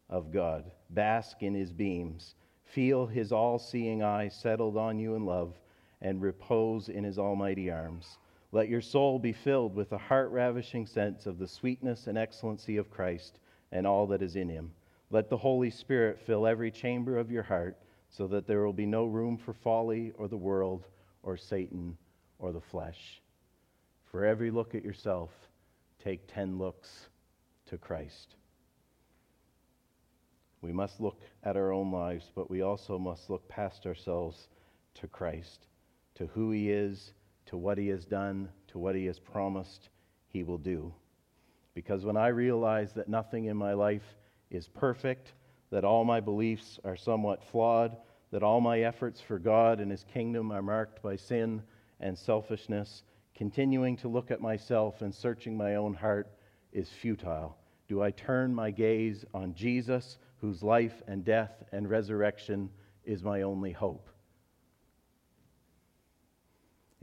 of 0.10 0.32
God. 0.32 0.69
Bask 0.89 1.41
in 1.41 1.53
his 1.53 1.71
beams. 1.71 2.36
Feel 2.65 3.06
his 3.08 3.32
all 3.32 3.58
seeing 3.60 4.03
eye 4.03 4.27
settled 4.27 4.75
on 4.75 4.99
you 4.99 5.15
in 5.15 5.25
love, 5.25 5.58
and 6.01 6.21
repose 6.21 6.89
in 6.89 7.06
his 7.06 7.17
almighty 7.17 7.71
arms. 7.71 8.17
Let 8.53 8.69
your 8.69 8.81
soul 8.81 9.17
be 9.17 9.33
filled 9.33 9.73
with 9.73 9.93
a 9.93 9.97
heart 9.97 10.29
ravishing 10.29 10.85
sense 10.85 11.25
of 11.25 11.39
the 11.39 11.47
sweetness 11.47 12.05
and 12.05 12.19
excellency 12.19 12.77
of 12.77 12.91
Christ 12.91 13.39
and 13.71 13.87
all 13.87 14.05
that 14.07 14.21
is 14.21 14.35
in 14.35 14.47
him. 14.47 14.71
Let 15.09 15.27
the 15.27 15.37
Holy 15.37 15.71
Spirit 15.71 16.19
fill 16.19 16.45
every 16.45 16.69
chamber 16.69 17.17
of 17.17 17.31
your 17.31 17.41
heart 17.41 17.79
so 18.11 18.27
that 18.27 18.45
there 18.45 18.63
will 18.63 18.71
be 18.71 18.85
no 18.85 19.05
room 19.05 19.37
for 19.37 19.53
folly 19.53 20.11
or 20.19 20.27
the 20.27 20.37
world 20.37 20.85
or 21.23 21.35
Satan 21.35 21.97
or 22.37 22.51
the 22.51 22.61
flesh. 22.61 23.23
For 24.11 24.23
every 24.23 24.51
look 24.51 24.75
at 24.75 24.85
yourself, 24.85 25.31
take 25.97 26.31
10 26.31 26.59
looks 26.59 27.07
to 27.65 27.79
Christ. 27.79 28.35
We 30.61 30.71
must 30.71 31.01
look 31.01 31.21
at 31.43 31.57
our 31.57 31.71
own 31.71 31.91
lives, 31.91 32.31
but 32.35 32.51
we 32.51 32.61
also 32.61 32.99
must 32.99 33.31
look 33.31 33.49
past 33.49 33.87
ourselves 33.87 34.47
to 34.93 35.07
Christ, 35.07 35.65
to 36.13 36.27
who 36.27 36.51
He 36.51 36.69
is 36.69 37.13
to 37.53 37.57
what 37.57 37.77
He 37.77 37.87
has 37.89 38.03
done, 38.03 38.49
to 38.67 38.79
what 38.79 38.95
He 38.95 39.05
has 39.05 39.19
promised 39.19 39.89
He 40.25 40.41
will 40.41 40.57
do. 40.57 40.91
Because 41.75 42.03
when 42.03 42.17
I 42.17 42.29
realize 42.29 42.93
that 42.93 43.07
nothing 43.07 43.45
in 43.45 43.55
my 43.55 43.73
life 43.73 44.15
is 44.49 44.67
perfect, 44.67 45.33
that 45.69 45.85
all 45.85 46.03
my 46.03 46.19
beliefs 46.19 46.79
are 46.83 46.95
somewhat 46.95 47.43
flawed, 47.43 47.95
that 48.31 48.41
all 48.41 48.59
my 48.59 48.79
efforts 48.79 49.21
for 49.21 49.37
God 49.37 49.79
and 49.79 49.91
His 49.91 50.03
kingdom 50.03 50.51
are 50.51 50.63
marked 50.63 51.03
by 51.03 51.15
sin 51.15 51.61
and 51.99 52.17
selfishness, 52.17 53.03
continuing 53.35 53.97
to 53.97 54.07
look 54.07 54.31
at 54.31 54.41
myself 54.41 55.03
and 55.03 55.13
searching 55.13 55.55
my 55.55 55.75
own 55.75 55.93
heart 55.93 56.31
is 56.71 56.89
futile. 56.89 57.55
Do 57.87 58.01
I 58.01 58.09
turn 58.09 58.51
my 58.55 58.71
gaze 58.71 59.25
on 59.31 59.53
Jesus, 59.53 60.17
whose 60.41 60.63
life 60.63 61.03
and 61.07 61.23
death 61.23 61.61
and 61.71 61.87
resurrection 61.87 62.71
is 63.05 63.21
my 63.21 63.43
only 63.43 63.73
hope? 63.73 64.09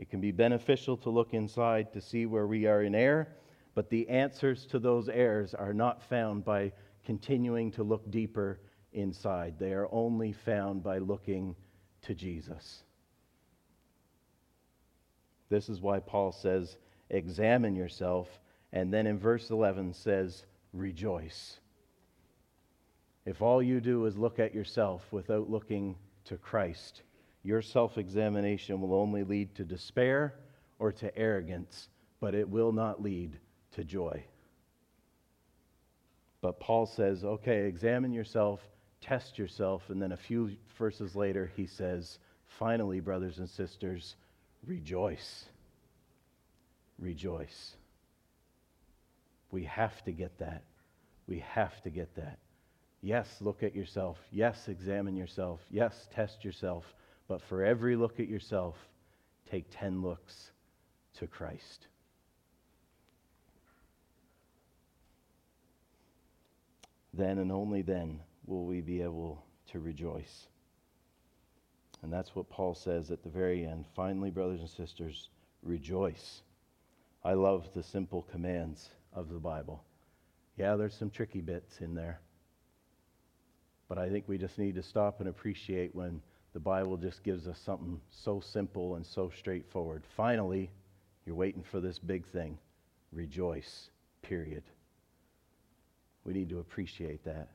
It 0.00 0.08
can 0.08 0.22
be 0.22 0.32
beneficial 0.32 0.96
to 0.96 1.10
look 1.10 1.34
inside 1.34 1.92
to 1.92 2.00
see 2.00 2.24
where 2.24 2.46
we 2.46 2.66
are 2.66 2.82
in 2.84 2.94
error, 2.94 3.28
but 3.74 3.90
the 3.90 4.08
answers 4.08 4.64
to 4.68 4.78
those 4.78 5.10
errors 5.10 5.52
are 5.52 5.74
not 5.74 6.02
found 6.02 6.42
by 6.42 6.72
continuing 7.04 7.70
to 7.72 7.82
look 7.82 8.10
deeper 8.10 8.60
inside. 8.94 9.58
They 9.58 9.74
are 9.74 9.92
only 9.92 10.32
found 10.32 10.82
by 10.82 10.98
looking 10.98 11.54
to 12.00 12.14
Jesus. 12.14 12.82
This 15.50 15.68
is 15.68 15.82
why 15.82 16.00
Paul 16.00 16.32
says, 16.32 16.78
Examine 17.10 17.76
yourself, 17.76 18.40
and 18.72 18.90
then 18.90 19.06
in 19.06 19.18
verse 19.18 19.50
11 19.50 19.92
says, 19.92 20.46
Rejoice. 20.72 21.60
If 23.26 23.42
all 23.42 23.62
you 23.62 23.82
do 23.82 24.06
is 24.06 24.16
look 24.16 24.38
at 24.38 24.54
yourself 24.54 25.12
without 25.12 25.50
looking 25.50 25.96
to 26.24 26.38
Christ, 26.38 27.02
your 27.42 27.62
self 27.62 27.98
examination 27.98 28.80
will 28.80 28.94
only 28.94 29.24
lead 29.24 29.54
to 29.54 29.64
despair 29.64 30.34
or 30.78 30.92
to 30.92 31.16
arrogance, 31.16 31.88
but 32.20 32.34
it 32.34 32.48
will 32.48 32.72
not 32.72 33.02
lead 33.02 33.38
to 33.72 33.84
joy. 33.84 34.24
But 36.40 36.60
Paul 36.60 36.86
says, 36.86 37.24
okay, 37.24 37.66
examine 37.66 38.12
yourself, 38.12 38.60
test 39.00 39.38
yourself, 39.38 39.82
and 39.90 40.00
then 40.00 40.12
a 40.12 40.16
few 40.16 40.52
verses 40.78 41.14
later, 41.14 41.50
he 41.54 41.66
says, 41.66 42.18
finally, 42.46 43.00
brothers 43.00 43.38
and 43.38 43.48
sisters, 43.48 44.16
rejoice. 44.66 45.46
Rejoice. 46.98 47.76
We 49.50 49.64
have 49.64 50.02
to 50.04 50.12
get 50.12 50.38
that. 50.38 50.62
We 51.26 51.40
have 51.40 51.82
to 51.82 51.90
get 51.90 52.14
that. 52.16 52.38
Yes, 53.02 53.38
look 53.40 53.62
at 53.62 53.74
yourself. 53.74 54.18
Yes, 54.30 54.68
examine 54.68 55.16
yourself. 55.16 55.60
Yes, 55.70 56.08
test 56.14 56.44
yourself. 56.44 56.84
But 57.30 57.42
for 57.42 57.62
every 57.62 57.94
look 57.94 58.18
at 58.18 58.26
yourself, 58.26 58.74
take 59.48 59.66
10 59.70 60.02
looks 60.02 60.50
to 61.14 61.28
Christ. 61.28 61.86
Then 67.14 67.38
and 67.38 67.52
only 67.52 67.82
then 67.82 68.18
will 68.46 68.66
we 68.66 68.80
be 68.80 69.00
able 69.00 69.44
to 69.70 69.78
rejoice. 69.78 70.48
And 72.02 72.12
that's 72.12 72.34
what 72.34 72.50
Paul 72.50 72.74
says 72.74 73.12
at 73.12 73.22
the 73.22 73.30
very 73.30 73.64
end. 73.64 73.84
Finally, 73.94 74.32
brothers 74.32 74.58
and 74.58 74.68
sisters, 74.68 75.28
rejoice. 75.62 76.42
I 77.22 77.34
love 77.34 77.68
the 77.72 77.84
simple 77.84 78.22
commands 78.22 78.88
of 79.12 79.28
the 79.28 79.38
Bible. 79.38 79.84
Yeah, 80.56 80.74
there's 80.74 80.96
some 80.96 81.10
tricky 81.10 81.42
bits 81.42 81.80
in 81.80 81.94
there. 81.94 82.22
But 83.88 83.98
I 83.98 84.08
think 84.08 84.26
we 84.26 84.36
just 84.36 84.58
need 84.58 84.74
to 84.74 84.82
stop 84.82 85.20
and 85.20 85.28
appreciate 85.28 85.94
when 85.94 86.22
the 86.52 86.60
Bible 86.60 86.96
just 86.96 87.22
gives 87.22 87.46
us 87.46 87.58
something 87.58 88.00
so 88.10 88.40
simple 88.40 88.96
and 88.96 89.06
so 89.06 89.30
straightforward. 89.36 90.02
Finally, 90.16 90.70
you're 91.24 91.36
waiting 91.36 91.62
for 91.62 91.80
this 91.80 91.98
big 91.98 92.26
thing. 92.26 92.58
Rejoice, 93.12 93.90
period. 94.22 94.64
We 96.24 96.32
need 96.32 96.48
to 96.50 96.58
appreciate 96.58 97.24
that. 97.24 97.48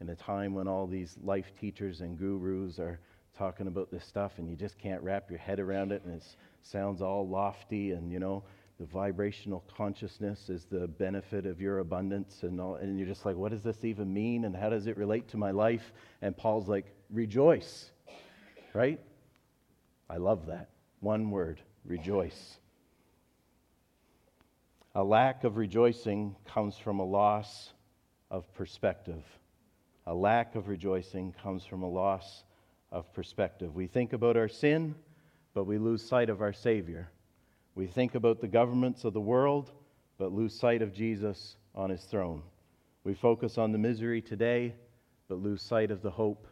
In 0.00 0.08
a 0.10 0.14
time 0.14 0.54
when 0.54 0.68
all 0.68 0.86
these 0.86 1.16
life 1.22 1.52
teachers 1.58 2.00
and 2.00 2.18
gurus 2.18 2.78
are 2.78 3.00
talking 3.38 3.66
about 3.66 3.90
this 3.90 4.04
stuff 4.04 4.32
and 4.38 4.48
you 4.48 4.56
just 4.56 4.78
can't 4.78 5.02
wrap 5.02 5.30
your 5.30 5.38
head 5.38 5.58
around 5.58 5.92
it 5.92 6.02
and 6.04 6.14
it 6.14 6.24
sounds 6.62 7.00
all 7.00 7.26
lofty 7.26 7.92
and, 7.92 8.12
you 8.12 8.18
know, 8.18 8.42
the 8.78 8.86
vibrational 8.86 9.62
consciousness 9.76 10.48
is 10.48 10.64
the 10.64 10.88
benefit 10.88 11.46
of 11.46 11.60
your 11.60 11.78
abundance 11.78 12.42
and 12.42 12.60
all, 12.60 12.74
and 12.76 12.98
you're 12.98 13.06
just 13.06 13.24
like 13.24 13.36
what 13.36 13.52
does 13.52 13.62
this 13.62 13.84
even 13.84 14.12
mean 14.12 14.44
and 14.44 14.56
how 14.56 14.68
does 14.68 14.86
it 14.86 14.96
relate 14.96 15.28
to 15.28 15.36
my 15.36 15.52
life 15.52 15.92
and 16.22 16.36
paul's 16.36 16.68
like 16.68 16.86
rejoice 17.10 17.90
right? 18.74 19.00
I 20.10 20.18
love 20.18 20.46
that. 20.46 20.68
One 21.00 21.30
word 21.30 21.60
rejoice. 21.84 22.58
A 24.94 25.02
lack 25.02 25.44
of 25.44 25.56
rejoicing 25.56 26.36
comes 26.44 26.76
from 26.76 26.98
a 27.00 27.04
loss 27.04 27.72
of 28.30 28.52
perspective. 28.54 29.22
A 30.06 30.14
lack 30.14 30.54
of 30.54 30.68
rejoicing 30.68 31.34
comes 31.42 31.64
from 31.64 31.82
a 31.82 31.88
loss 31.88 32.44
of 32.92 33.12
perspective. 33.12 33.74
We 33.74 33.86
think 33.86 34.12
about 34.12 34.36
our 34.36 34.48
sin, 34.48 34.94
but 35.54 35.64
we 35.64 35.78
lose 35.78 36.06
sight 36.06 36.28
of 36.28 36.42
our 36.42 36.52
Savior. 36.52 37.08
We 37.74 37.86
think 37.86 38.14
about 38.14 38.40
the 38.40 38.48
governments 38.48 39.04
of 39.04 39.14
the 39.14 39.20
world, 39.20 39.72
but 40.18 40.32
lose 40.32 40.54
sight 40.54 40.82
of 40.82 40.92
Jesus 40.92 41.56
on 41.74 41.90
his 41.90 42.04
throne. 42.04 42.42
We 43.02 43.14
focus 43.14 43.58
on 43.58 43.72
the 43.72 43.78
misery 43.78 44.22
today, 44.22 44.74
but 45.28 45.42
lose 45.42 45.60
sight 45.60 45.90
of 45.90 46.02
the 46.02 46.10
hope 46.10 46.46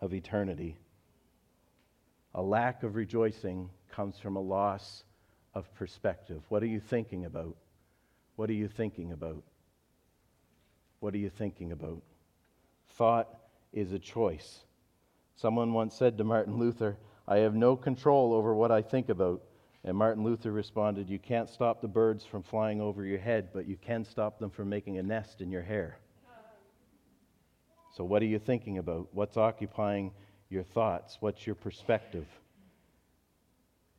of 0.00 0.14
eternity. 0.14 0.76
A 2.34 2.42
lack 2.42 2.82
of 2.82 2.94
rejoicing 2.94 3.70
comes 3.90 4.18
from 4.18 4.36
a 4.36 4.40
loss 4.40 5.04
of 5.54 5.72
perspective. 5.74 6.42
What 6.48 6.62
are 6.62 6.66
you 6.66 6.80
thinking 6.80 7.24
about? 7.24 7.56
What 8.36 8.50
are 8.50 8.54
you 8.54 8.68
thinking 8.68 9.12
about? 9.12 9.42
What 11.00 11.14
are 11.14 11.18
you 11.18 11.30
thinking 11.30 11.72
about? 11.72 12.02
Thought 12.90 13.28
is 13.72 13.92
a 13.92 13.98
choice. 13.98 14.60
Someone 15.36 15.72
once 15.72 15.94
said 15.94 16.18
to 16.18 16.24
Martin 16.24 16.58
Luther, 16.58 16.96
I 17.26 17.38
have 17.38 17.54
no 17.54 17.76
control 17.76 18.32
over 18.32 18.54
what 18.54 18.70
I 18.70 18.82
think 18.82 19.08
about. 19.08 19.42
And 19.84 19.96
Martin 19.96 20.24
Luther 20.24 20.50
responded, 20.50 21.08
You 21.08 21.18
can't 21.18 21.48
stop 21.48 21.80
the 21.80 21.88
birds 21.88 22.24
from 22.24 22.42
flying 22.42 22.80
over 22.80 23.04
your 23.04 23.18
head, 23.18 23.48
but 23.52 23.66
you 23.66 23.76
can 23.76 24.04
stop 24.04 24.38
them 24.38 24.50
from 24.50 24.68
making 24.68 24.98
a 24.98 25.02
nest 25.02 25.40
in 25.40 25.50
your 25.50 25.62
hair. 25.62 25.98
So, 27.96 28.04
what 28.04 28.22
are 28.22 28.26
you 28.26 28.38
thinking 28.38 28.78
about? 28.78 29.08
What's 29.12 29.36
occupying 29.36 30.12
your 30.50 30.62
thoughts? 30.62 31.18
What's 31.20 31.46
your 31.46 31.54
perspective? 31.54 32.26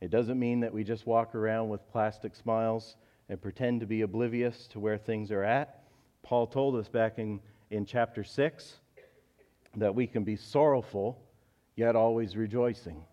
It 0.01 0.09
doesn't 0.11 0.39
mean 0.39 0.61
that 0.61 0.73
we 0.73 0.83
just 0.83 1.05
walk 1.05 1.35
around 1.35 1.69
with 1.69 1.87
plastic 1.91 2.35
smiles 2.35 2.95
and 3.27 3.41
pretend 3.41 3.81
to 3.81 3.85
be 3.85 4.01
oblivious 4.01 4.67
to 4.67 4.79
where 4.79 4.97
things 4.97 5.31
are 5.31 5.43
at. 5.43 5.83
Paul 6.23 6.47
told 6.47 6.75
us 6.75 6.87
back 6.87 7.19
in, 7.19 7.39
in 7.69 7.85
chapter 7.85 8.23
6 8.23 8.75
that 9.75 9.93
we 9.93 10.07
can 10.07 10.23
be 10.23 10.35
sorrowful, 10.35 11.21
yet 11.75 11.95
always 11.95 12.35
rejoicing. 12.35 13.03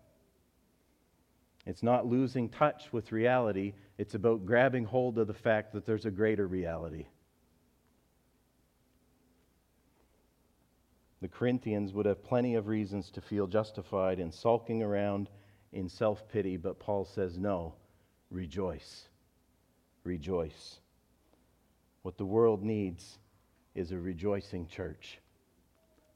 It's 1.65 1.83
not 1.83 2.07
losing 2.07 2.49
touch 2.49 2.91
with 2.91 3.11
reality, 3.11 3.73
it's 3.97 4.15
about 4.15 4.45
grabbing 4.45 4.85
hold 4.85 5.17
of 5.17 5.27
the 5.27 5.33
fact 5.33 5.73
that 5.73 5.85
there's 5.85 6.05
a 6.05 6.11
greater 6.11 6.47
reality. 6.47 7.07
The 11.21 11.27
Corinthians 11.27 11.93
would 11.93 12.05
have 12.05 12.23
plenty 12.23 12.55
of 12.55 12.67
reasons 12.67 13.09
to 13.11 13.21
feel 13.21 13.47
justified 13.47 14.19
in 14.19 14.31
sulking 14.31 14.83
around 14.83 15.29
in 15.71 15.89
self 15.89 16.27
pity, 16.29 16.57
but 16.57 16.79
Paul 16.79 17.05
says, 17.05 17.37
no, 17.37 17.73
rejoice. 18.29 19.07
Rejoice. 20.03 20.79
What 22.03 22.17
the 22.17 22.25
world 22.25 22.63
needs 22.63 23.17
is 23.75 23.91
a 23.91 23.97
rejoicing 23.97 24.67
church. 24.67 25.19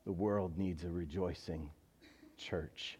The 0.05 0.11
world 0.11 0.57
needs 0.57 0.83
a 0.83 0.89
rejoicing 0.89 1.69
church. 2.37 2.97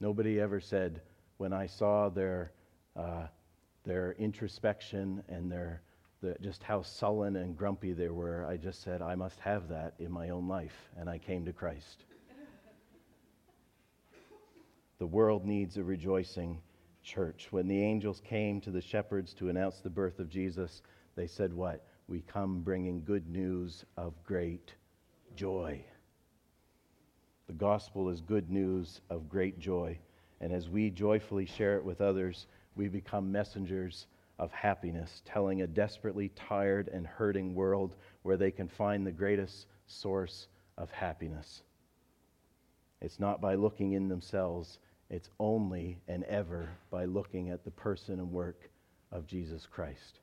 Nobody 0.00 0.38
ever 0.40 0.60
said, 0.60 1.00
when 1.38 1.52
I 1.52 1.66
saw 1.66 2.08
their, 2.08 2.52
uh, 2.94 3.26
their 3.84 4.12
introspection 4.12 5.22
and 5.28 5.50
their, 5.50 5.82
the, 6.22 6.36
just 6.40 6.62
how 6.62 6.82
sullen 6.82 7.36
and 7.36 7.56
grumpy 7.56 7.92
they 7.92 8.08
were, 8.08 8.46
I 8.46 8.56
just 8.56 8.82
said, 8.82 9.02
I 9.02 9.14
must 9.14 9.38
have 9.40 9.68
that 9.68 9.94
in 9.98 10.10
my 10.10 10.30
own 10.30 10.48
life, 10.48 10.90
and 10.96 11.08
I 11.08 11.18
came 11.18 11.44
to 11.44 11.52
Christ. 11.52 12.04
the 14.98 15.06
world 15.06 15.44
needs 15.44 15.76
a 15.76 15.84
rejoicing 15.84 16.60
church. 17.02 17.48
When 17.50 17.68
the 17.68 17.82
angels 17.82 18.20
came 18.24 18.60
to 18.62 18.70
the 18.70 18.80
shepherds 18.80 19.34
to 19.34 19.48
announce 19.48 19.80
the 19.80 19.90
birth 19.90 20.18
of 20.18 20.28
Jesus, 20.28 20.82
they 21.14 21.26
said, 21.26 21.52
What? 21.52 21.86
We 22.08 22.20
come 22.20 22.60
bringing 22.60 23.02
good 23.04 23.28
news 23.28 23.84
of 23.96 24.12
great 24.24 24.74
joy. 25.34 25.84
The 27.46 27.52
gospel 27.52 28.08
is 28.08 28.20
good 28.20 28.50
news 28.50 29.00
of 29.10 29.28
great 29.28 29.58
joy. 29.58 29.98
And 30.40 30.52
as 30.52 30.68
we 30.68 30.90
joyfully 30.90 31.46
share 31.46 31.76
it 31.76 31.84
with 31.84 32.00
others, 32.00 32.46
we 32.74 32.88
become 32.88 33.32
messengers 33.32 34.06
of 34.38 34.52
happiness, 34.52 35.22
telling 35.24 35.62
a 35.62 35.66
desperately 35.66 36.30
tired 36.36 36.88
and 36.88 37.06
hurting 37.06 37.54
world 37.54 37.96
where 38.22 38.36
they 38.36 38.50
can 38.50 38.68
find 38.68 39.06
the 39.06 39.12
greatest 39.12 39.66
source 39.86 40.48
of 40.76 40.90
happiness. 40.90 41.62
It's 43.00 43.20
not 43.20 43.40
by 43.40 43.54
looking 43.54 43.92
in 43.92 44.08
themselves, 44.08 44.78
it's 45.10 45.30
only 45.38 46.00
and 46.08 46.24
ever 46.24 46.68
by 46.90 47.04
looking 47.04 47.50
at 47.50 47.64
the 47.64 47.70
person 47.70 48.18
and 48.18 48.30
work 48.30 48.70
of 49.12 49.26
Jesus 49.26 49.66
Christ. 49.66 50.20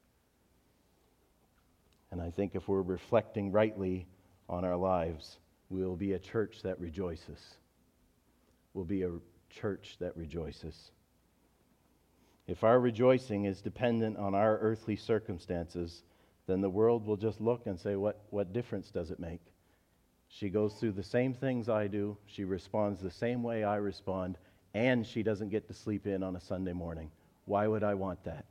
And 2.11 2.22
I 2.22 2.30
think 2.30 2.53
if 2.53 2.68
we're 2.68 2.82
reflecting 2.82 3.51
rightly 3.51 4.05
on 4.47 4.64
our 4.66 4.76
lives, 4.76 5.38
we 5.70 5.84
will 5.84 5.95
be 5.95 6.14
a 6.14 6.20
church 6.20 6.61
that 6.64 6.80
rejoices. 6.80 7.39
We'll 8.74 8.86
be 8.86 9.03
a 9.03 9.11
church 9.49 9.95
that 9.99 10.16
rejoices. 10.16 10.91
If 12.48 12.64
our 12.64 12.80
rejoicing 12.80 13.46
is 13.46 13.62
dependent 13.62 14.18
on 14.18 14.36
our 14.36 14.58
earthly 14.58 14.96
circumstances, 14.96 16.04
then 16.46 16.62
the 16.62 16.70
world 16.70 17.06
will 17.06 17.16
just 17.16 17.39
look 17.39 17.68
and 17.68 17.80
say, 17.80 17.96
What, 17.96 18.22
what 18.32 18.52
difference 18.52 18.91
does 18.91 19.12
it 19.12 19.20
make? 19.20 19.41
She 20.28 20.50
goes 20.50 20.74
through 20.74 20.94
the 20.94 21.04
same 21.04 21.34
things 21.34 21.70
I 21.70 21.88
do, 21.88 22.18
she 22.26 22.44
responds 22.44 23.02
the 23.02 23.12
same 23.12 23.44
way 23.44 23.64
I 23.64 23.76
respond, 23.76 24.38
and 24.74 25.06
she 25.06 25.24
doesn't 25.24 25.50
get 25.50 25.68
to 25.68 25.74
sleep 25.74 26.08
in 26.08 26.24
on 26.24 26.36
a 26.36 26.41
Sunday 26.41 26.74
morning. 26.74 27.12
Why 27.46 27.68
would 27.68 27.84
I 27.84 27.94
want 27.94 28.24
that? 28.24 28.46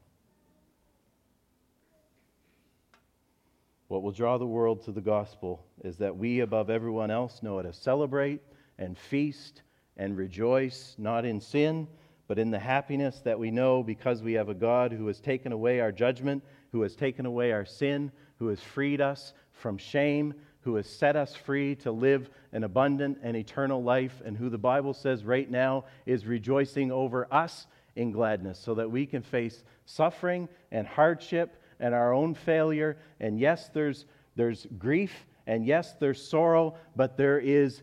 What 3.89 4.03
will 4.03 4.13
draw 4.13 4.39
the 4.39 4.47
world 4.47 4.85
to 4.85 4.93
the 4.93 5.01
gospel 5.03 5.67
is 5.85 5.99
that 5.99 6.17
we, 6.17 6.41
above 6.41 6.71
everyone 6.71 7.11
else, 7.11 7.43
know 7.43 7.57
how 7.57 7.63
to 7.63 7.75
celebrate 7.75 8.41
and 8.79 8.97
feast 8.97 9.63
and 9.99 10.17
rejoice, 10.17 10.95
not 10.97 11.27
in 11.27 11.41
sin, 11.41 11.87
but 12.29 12.39
in 12.39 12.51
the 12.51 12.59
happiness 12.59 13.21
that 13.25 13.39
we 13.39 13.51
know 13.51 13.83
because 13.83 14.23
we 14.23 14.35
have 14.35 14.49
a 14.49 14.55
God 14.55 14.93
who 14.93 15.07
has 15.09 15.21
taken 15.21 15.53
away 15.53 15.81
our 15.81 15.93
judgment, 15.93 16.43
who 16.71 16.83
has 16.83 16.97
taken 16.97 17.27
away 17.27 17.53
our 17.53 17.65
sin, 17.65 18.11
who 18.37 18.49
has 18.49 18.61
freed 18.61 19.01
us 19.01 19.33
from 19.53 19.79
shame, 19.79 20.35
who 20.63 20.77
has 20.77 20.89
set 20.89 21.17
us 21.17 21.35
free 21.35 21.75
to 21.77 21.91
live 21.93 22.31
an 22.53 22.65
abundant 22.65 23.19
and 23.23 23.37
eternal 23.37 23.83
life, 23.83 24.23
and 24.25 24.37
who 24.37 24.49
the 24.49 24.59
Bible 24.59 24.95
says 24.95 25.25
right 25.25 25.51
now 25.51 25.85
is 26.07 26.27
rejoicing 26.27 26.93
over 26.93 27.27
us 27.33 27.67
in 27.97 28.13
gladness 28.13 28.59
so 28.59 28.75
that 28.75 28.91
we 28.91 29.05
can 29.07 29.23
face 29.23 29.65
suffering 29.85 30.49
and 30.71 30.87
hardship 30.87 31.63
and 31.81 31.95
our 31.95 32.13
own 32.13 32.35
failure. 32.35 32.97
And 33.21 33.39
yes, 33.39 33.69
there's, 33.75 34.07
there's 34.37 34.67
grief, 34.79 35.27
and 35.47 35.67
yes, 35.67 35.95
there's 35.99 36.27
sorrow, 36.27 36.77
but 36.95 37.17
there 37.17 37.39
is 37.39 37.83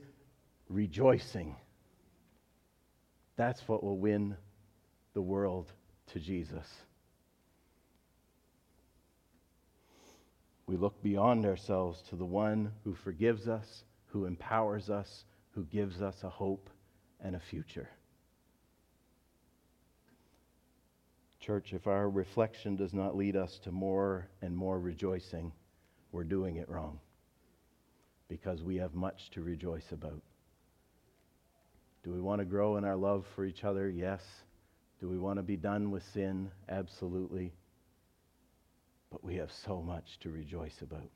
rejoicing. 0.69 1.55
That's 3.39 3.65
what 3.69 3.85
will 3.85 3.97
win 3.97 4.35
the 5.13 5.21
world 5.21 5.71
to 6.11 6.19
Jesus. 6.19 6.67
We 10.67 10.75
look 10.75 11.01
beyond 11.01 11.45
ourselves 11.45 12.03
to 12.09 12.17
the 12.17 12.25
one 12.25 12.73
who 12.83 12.93
forgives 12.95 13.47
us, 13.47 13.85
who 14.07 14.25
empowers 14.25 14.89
us, 14.89 15.23
who 15.51 15.63
gives 15.63 16.01
us 16.01 16.17
a 16.23 16.29
hope 16.29 16.69
and 17.21 17.33
a 17.33 17.39
future. 17.39 17.87
Church, 21.39 21.71
if 21.71 21.87
our 21.87 22.09
reflection 22.09 22.75
does 22.75 22.93
not 22.93 23.15
lead 23.15 23.37
us 23.37 23.57
to 23.63 23.71
more 23.71 24.27
and 24.41 24.53
more 24.53 24.81
rejoicing, 24.81 25.53
we're 26.11 26.25
doing 26.25 26.57
it 26.57 26.67
wrong 26.67 26.99
because 28.27 28.61
we 28.61 28.75
have 28.75 28.93
much 28.95 29.29
to 29.31 29.41
rejoice 29.41 29.93
about. 29.93 30.21
Do 32.03 32.11
we 32.11 32.21
want 32.21 32.39
to 32.39 32.45
grow 32.45 32.77
in 32.77 32.85
our 32.85 32.95
love 32.95 33.25
for 33.35 33.43
each 33.45 33.63
other? 33.63 33.89
Yes. 33.89 34.21
Do 34.99 35.09
we 35.09 35.17
want 35.17 35.37
to 35.37 35.43
be 35.43 35.57
done 35.57 35.91
with 35.91 36.03
sin? 36.13 36.49
Absolutely. 36.69 37.53
But 39.11 39.23
we 39.23 39.35
have 39.35 39.51
so 39.51 39.81
much 39.81 40.19
to 40.21 40.29
rejoice 40.29 40.81
about. 40.81 41.09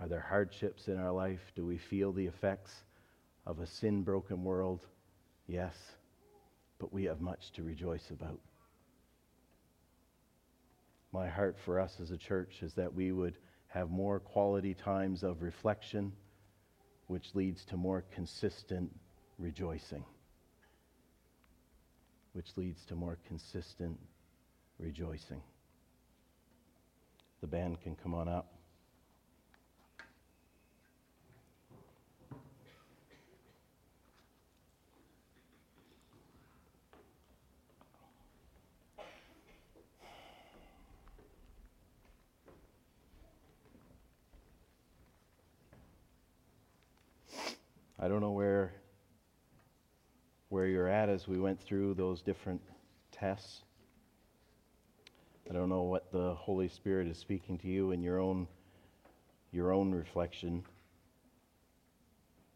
Are 0.00 0.08
there 0.08 0.24
hardships 0.28 0.86
in 0.86 0.98
our 0.98 1.10
life? 1.10 1.40
Do 1.56 1.66
we 1.66 1.78
feel 1.78 2.12
the 2.12 2.26
effects 2.26 2.72
of 3.46 3.58
a 3.58 3.66
sin 3.66 4.02
broken 4.02 4.44
world? 4.44 4.86
Yes. 5.48 5.74
But 6.78 6.92
we 6.92 7.04
have 7.04 7.20
much 7.20 7.50
to 7.52 7.64
rejoice 7.64 8.10
about. 8.10 8.38
My 11.12 11.26
heart 11.26 11.56
for 11.64 11.80
us 11.80 11.96
as 12.00 12.12
a 12.12 12.16
church 12.16 12.62
is 12.62 12.74
that 12.74 12.94
we 12.94 13.10
would 13.10 13.34
have 13.68 13.90
more 13.90 14.20
quality 14.20 14.74
times 14.74 15.24
of 15.24 15.42
reflection 15.42 16.12
which 17.08 17.34
leads 17.34 17.64
to 17.64 17.76
more 17.76 18.04
consistent 18.14 18.94
rejoicing. 19.38 20.04
Which 22.34 22.56
leads 22.56 22.84
to 22.86 22.94
more 22.94 23.18
consistent 23.26 23.98
rejoicing. 24.78 25.42
The 27.40 27.46
band 27.46 27.80
can 27.80 27.96
come 27.96 28.14
on 28.14 28.28
up. 28.28 28.52
I 48.00 48.06
don't 48.06 48.20
know 48.20 48.30
where 48.30 48.72
where 50.50 50.66
you're 50.66 50.88
at 50.88 51.07
as 51.18 51.26
we 51.26 51.40
went 51.40 51.60
through 51.60 51.94
those 51.94 52.22
different 52.22 52.60
tests. 53.10 53.64
I 55.50 55.52
don't 55.52 55.68
know 55.68 55.82
what 55.82 56.12
the 56.12 56.32
Holy 56.34 56.68
Spirit 56.68 57.08
is 57.08 57.18
speaking 57.18 57.58
to 57.58 57.66
you 57.66 57.90
in 57.90 58.04
your 58.04 58.20
own 58.20 58.46
your 59.50 59.72
own 59.72 59.92
reflection. 59.92 60.62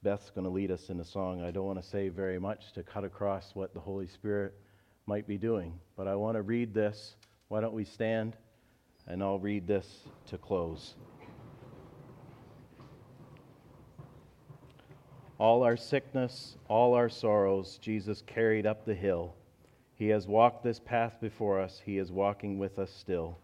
Beth's 0.04 0.30
going 0.30 0.44
to 0.44 0.50
lead 0.50 0.70
us 0.70 0.90
in 0.90 1.00
a 1.00 1.04
song. 1.04 1.42
I 1.42 1.50
don't 1.50 1.66
want 1.66 1.82
to 1.82 1.88
say 1.88 2.08
very 2.08 2.38
much 2.38 2.72
to 2.74 2.84
cut 2.84 3.02
across 3.02 3.50
what 3.54 3.74
the 3.74 3.80
Holy 3.80 4.06
Spirit 4.06 4.54
might 5.06 5.26
be 5.26 5.38
doing, 5.38 5.80
but 5.96 6.06
I 6.06 6.14
want 6.14 6.36
to 6.36 6.42
read 6.42 6.72
this. 6.72 7.16
Why 7.48 7.60
don't 7.60 7.74
we 7.74 7.84
stand 7.84 8.36
and 9.08 9.24
I'll 9.24 9.40
read 9.40 9.66
this 9.66 10.02
to 10.28 10.38
close. 10.38 10.94
All 15.38 15.62
our 15.62 15.76
sickness, 15.76 16.56
all 16.68 16.94
our 16.94 17.08
sorrows, 17.08 17.78
Jesus 17.78 18.22
carried 18.26 18.66
up 18.66 18.84
the 18.84 18.94
hill. 18.94 19.34
He 19.94 20.08
has 20.08 20.26
walked 20.26 20.62
this 20.62 20.78
path 20.78 21.20
before 21.20 21.60
us. 21.60 21.80
He 21.84 21.98
is 21.98 22.12
walking 22.12 22.58
with 22.58 22.78
us 22.78 22.92
still, 22.92 23.38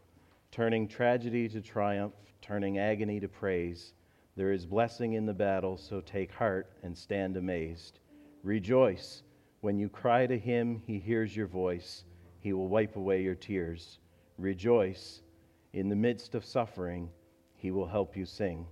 turning 0.51 0.87
tragedy 0.87 1.49
to 1.49 1.61
triumph, 1.61 2.15
turning 2.43 2.79
agony 2.79 3.21
to 3.21 3.29
praise. 3.29 3.95
There 4.37 4.53
is 4.53 4.67
blessing 4.67 5.15
in 5.15 5.27
the 5.27 5.35
battle, 5.35 5.77
so 5.77 6.01
take 6.01 6.33
heart 6.33 6.71
and 6.83 6.97
stand 6.97 7.37
amazed. 7.37 8.01
Rejoice. 8.43 9.23
When 9.61 9.79
you 9.79 9.89
cry 9.89 10.27
to 10.27 10.39
him, 10.39 10.83
he 10.87 10.99
hears 10.99 11.35
your 11.35 11.49
voice. 11.49 12.05
He 12.41 12.53
will 12.53 12.69
wipe 12.69 12.97
away 12.97 13.23
your 13.23 13.35
tears. 13.35 13.99
Rejoice. 14.37 15.23
In 15.73 15.89
the 15.89 15.97
midst 15.97 16.35
of 16.35 16.45
suffering, 16.45 17.11
he 17.57 17.71
will 17.71 17.89
help 17.89 18.17
you 18.17 18.25
sing. 18.25 18.67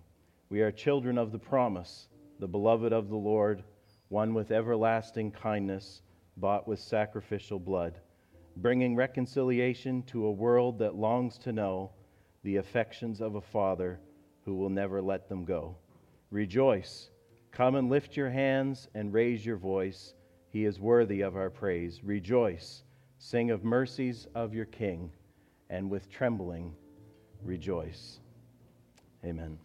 We 0.49 0.61
are 0.61 0.71
children 0.71 1.19
of 1.19 1.33
the 1.33 1.39
promise 1.39 2.09
the 2.39 2.49
beloved 2.49 2.93
of 2.93 3.09
the 3.09 3.16
Lord, 3.16 3.62
one 4.09 4.34
with 4.34 4.51
everlasting 4.51 5.30
kindness, 5.30 6.03
bought 6.37 6.68
with 6.68 6.78
sacrificial 6.78 7.59
blood, 7.59 7.99
bringing 8.57 8.95
reconciliation 8.95 10.03
to 10.05 10.26
a 10.26 10.32
world 10.32 10.78
that 10.78 10.95
longs 10.95 11.39
to 11.39 11.53
know 11.53 11.91
the 12.43 12.57
affections 12.57 13.20
of 13.20 13.34
a 13.34 13.41
Father 13.41 13.99
who 14.45 14.55
will 14.55 14.70
never 14.70 15.03
let 15.03 15.28
them 15.28 15.45
go. 15.45 15.76
Rejoice. 16.30 17.11
Come 17.53 17.74
and 17.74 17.89
lift 17.89 18.16
your 18.16 18.30
hands 18.30 18.89
and 18.95 19.12
raise 19.12 19.45
your 19.45 19.57
voice. 19.57 20.14
He 20.51 20.64
is 20.64 20.78
worthy 20.78 21.22
of 21.22 21.37
our 21.37 21.51
praise. 21.51 22.05
Rejoice. 22.05 22.82
Sing 23.18 23.51
of 23.51 23.64
mercies 23.64 24.26
of 24.34 24.55
your 24.55 24.66
King, 24.66 25.11
and 25.70 25.91
with 25.91 26.11
trembling 26.11 26.74
rejoice. 27.43 28.20
Amen. 29.24 29.59